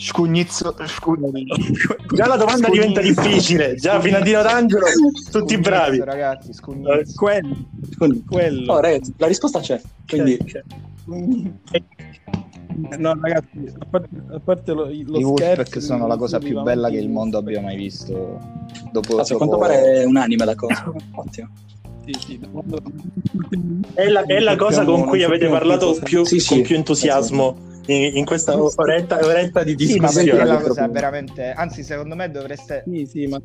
[0.05, 1.96] Scugnizzo, scugnizzo.
[2.14, 4.84] Già la domanda diventa difficile, già fino a Dino D'Angelo
[5.30, 5.98] tutti bravi.
[6.05, 7.14] Ragazzi, Eh, scugnizzo.
[7.14, 7.57] Quello,
[7.96, 8.72] Quindi- quello.
[8.74, 9.80] Oh, ragazzi, la risposta c'è.
[10.07, 10.62] Quindi, Cioè,
[12.98, 16.90] No, ragazzi, a parte, a parte lo, lo I Wolfpack sono la cosa più bella
[16.90, 18.40] che il mondo abbia mai visto.
[18.92, 20.92] Dopo, cazzo, a quanto dopo- pare è un'anima la cosa.
[21.14, 21.48] Ottimo.
[22.05, 22.82] Sì, sì, quando-
[23.94, 26.55] È la, è la cosa con cui avete parlato più Sì, sì.
[26.55, 30.39] con più entusiasmo in, in questa oretta, oretta di Sì, ma discussione.
[30.39, 31.53] la proprio- cosa veramente.
[31.53, 32.82] Anzi, secondo me dovreste.
[32.87, 33.39] Sì, sì, ma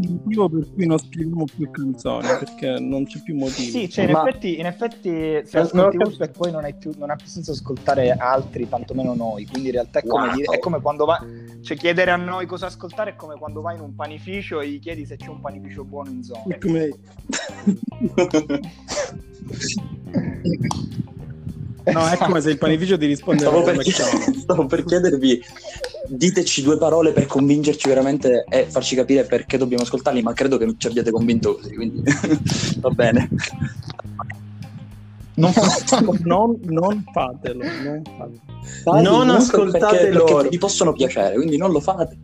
[0.00, 3.70] il motivo per cui non scriviamo più canzoni perché non c'è più motivo.
[3.78, 6.74] Sì, cioè in, Ma- effetti, in effetti, se Non- ascolti non- Wolfpack poi non, hai
[6.74, 9.46] più, non ha più senso ascoltare altri, tantomeno noi.
[9.46, 10.34] Quindi in realtà è come, Wow.
[10.34, 11.24] dire- è come quando va.
[11.62, 14.78] Cioè, chiedere a noi cosa ascoltare è come quando vai in un panificio e gli
[14.78, 16.42] chiedi se c'è un panificio buono in zona.
[16.48, 16.90] È come-
[21.92, 23.82] No, è come se il panificio ti risponde Stavo per,
[24.38, 25.42] stavo per chiedervi,
[26.08, 30.64] diteci due parole per convincerci veramente e farci capire perché dobbiamo ascoltarli, ma credo che
[30.64, 32.02] non ci abbiate convinto così, quindi
[32.80, 33.28] va bene.
[35.34, 35.52] Non,
[36.24, 39.00] non, non fatelo, non fatelo.
[39.00, 40.34] Non Comunque ascoltate perché, loro.
[40.34, 42.16] perché vi possono piacere, quindi non lo fate.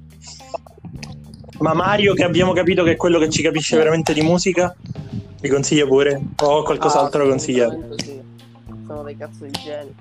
[1.61, 4.75] Ma Mario, che abbiamo capito che è quello che ci capisce veramente di musica,
[5.41, 6.21] vi consiglio pure.
[6.43, 7.75] O qualcos'altro da Ah, consigliare.
[7.77, 8.23] assolutamente sì.
[8.95, 9.93] Sono dei cazzo di geni.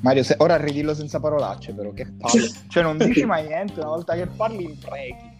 [0.00, 2.50] Mario, se- ora ridillo senza parolacce, però che palle.
[2.68, 5.30] Cioè, non dici mai niente, una volta che parli imprechi.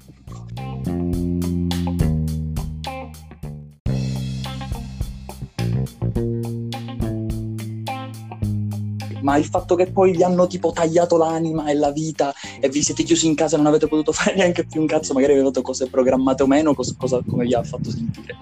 [9.21, 12.83] Ma il fatto che poi vi hanno tipo tagliato l'anima e la vita e vi
[12.83, 15.61] siete chiusi in casa e non avete potuto fare neanche più un cazzo, magari avete
[15.61, 18.37] cose programmate o meno, cos- cosa, come vi ha fatto sentire?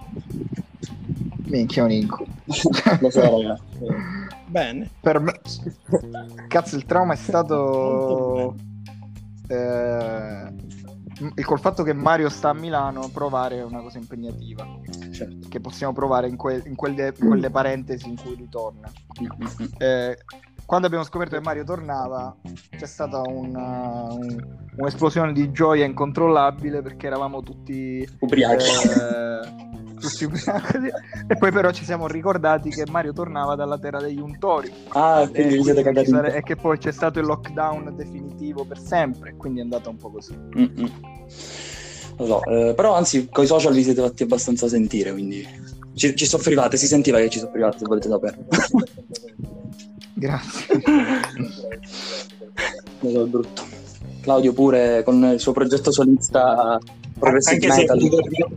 [1.47, 2.31] Minchia un incubo.
[3.01, 4.29] Lo so, ragazzi.
[4.51, 4.91] Bene.
[5.01, 5.41] Per me...
[6.49, 8.55] Cazzo, il trauma è stato...
[9.49, 10.55] Eh...
[11.37, 14.67] il- Col fatto che Mario sta a Milano, provare è una cosa impegnativa.
[15.13, 15.49] Certo.
[15.49, 18.91] Che possiamo provare in, que- in quelle, in quelle parentesi in cui ritorna.
[19.79, 20.17] Eh,
[20.67, 22.35] quando abbiamo scoperto che Mario tornava,
[22.71, 28.65] c'è stata una- un- un'esplosione di gioia incontrollabile perché eravamo tutti Ubriachi.
[28.65, 30.77] eh, tutti ubriachi.
[31.29, 35.31] e poi però ci siamo ricordati che Mario tornava dalla terra degli untori Ah, e,
[35.31, 39.35] quindi vi siete cagati sare- e che poi c'è stato il lockdown definitivo per sempre
[39.37, 40.91] quindi è andata un po' così Mm-mm.
[42.17, 45.43] Lo so, eh, però anzi, con i social vi siete fatti abbastanza sentire, quindi
[45.95, 48.39] ci, ci soffrivate, si sentiva che ci soffrivate, se volete sapere.
[50.13, 50.83] grazie
[53.01, 53.63] Lo so, brutto.
[54.21, 56.79] Claudio pure con il suo progetto solista
[57.21, 57.99] Progressive Anche se Metal.
[57.99, 58.57] ricordiamo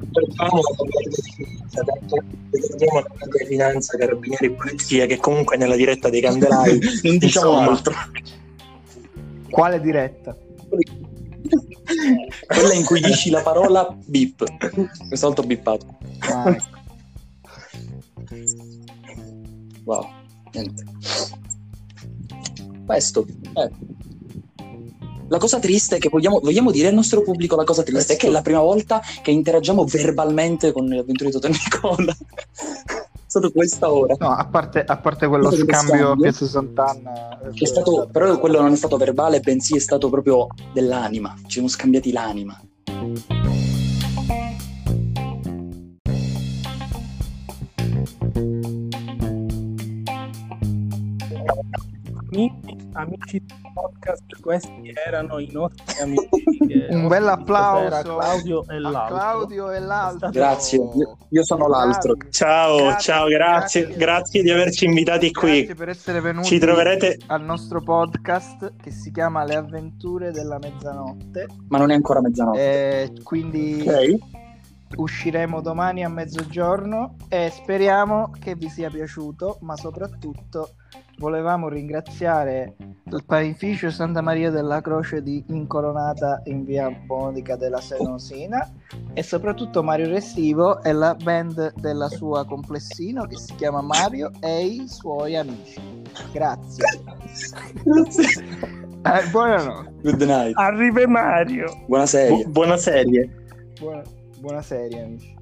[2.52, 7.72] ricordiamo la Finanza, Carabinieri e Polizia, che comunque nella diretta dei Candelai non diciamo Insomma.
[7.72, 7.94] altro.
[9.50, 10.36] quale diretta?
[12.48, 14.44] Quella in cui dici la parola beep.
[15.08, 15.86] Questa volta ho bippato.
[16.20, 16.72] Ah, ecco.
[19.84, 20.08] Wow,
[20.54, 20.84] niente.
[22.86, 23.26] Questo.
[23.56, 23.70] eh.
[25.34, 28.18] La cosa triste è che vogliamo, vogliamo dire al nostro pubblico la cosa triste è
[28.18, 32.16] che è la prima volta che interagiamo verbalmente con le avventure di Totò Nicola.
[33.26, 34.16] È stato questa ora.
[34.20, 36.16] no a parte, a parte quello scambio.
[36.16, 40.46] Piazza Sant'Anna eh, È stato, però quello non è stato verbale, bensì è stato proprio
[40.72, 41.34] dell'anima.
[41.48, 42.62] Ci siamo scambiati l'anima.
[52.30, 56.86] Amici, amici del podcast, questi erano i nostri amici.
[56.90, 59.16] un bel applauso Claudio e l'altro.
[59.16, 62.16] Claudio e l'altro Grazie, io, io sono l'altro.
[62.30, 63.98] Ciao, Grazie, ciao, grazie, grazie.
[63.98, 65.58] grazie di averci invitati qui.
[65.58, 70.58] Grazie per essere venuti Ci troverete al nostro podcast che si chiama Le avventure della
[70.60, 71.48] mezzanotte.
[71.70, 72.60] Ma non è ancora mezzanotte.
[72.62, 74.42] Eh, quindi Ok.
[74.96, 80.76] Usciremo domani a mezzogiorno e speriamo che vi sia piaciuto, ma soprattutto
[81.18, 82.76] volevamo ringraziare
[83.06, 88.72] il panificio Santa Maria della Croce di Incoronata in via Monica della Senosina
[89.14, 94.66] e soprattutto Mario Restivo e la band della sua complessino che si chiama Mario e
[94.66, 95.80] i suoi amici.
[96.32, 96.84] Grazie.
[99.06, 99.92] Eh, buonanotte.
[100.02, 100.58] Good night.
[100.58, 101.66] Arrive Mario.
[101.88, 102.46] Buona serie.
[102.46, 103.30] Bu- buona serie.
[103.78, 104.02] Buona,
[104.44, 105.34] buona serie, amici.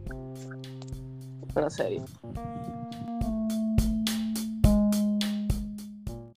[1.54, 2.04] Buona serie.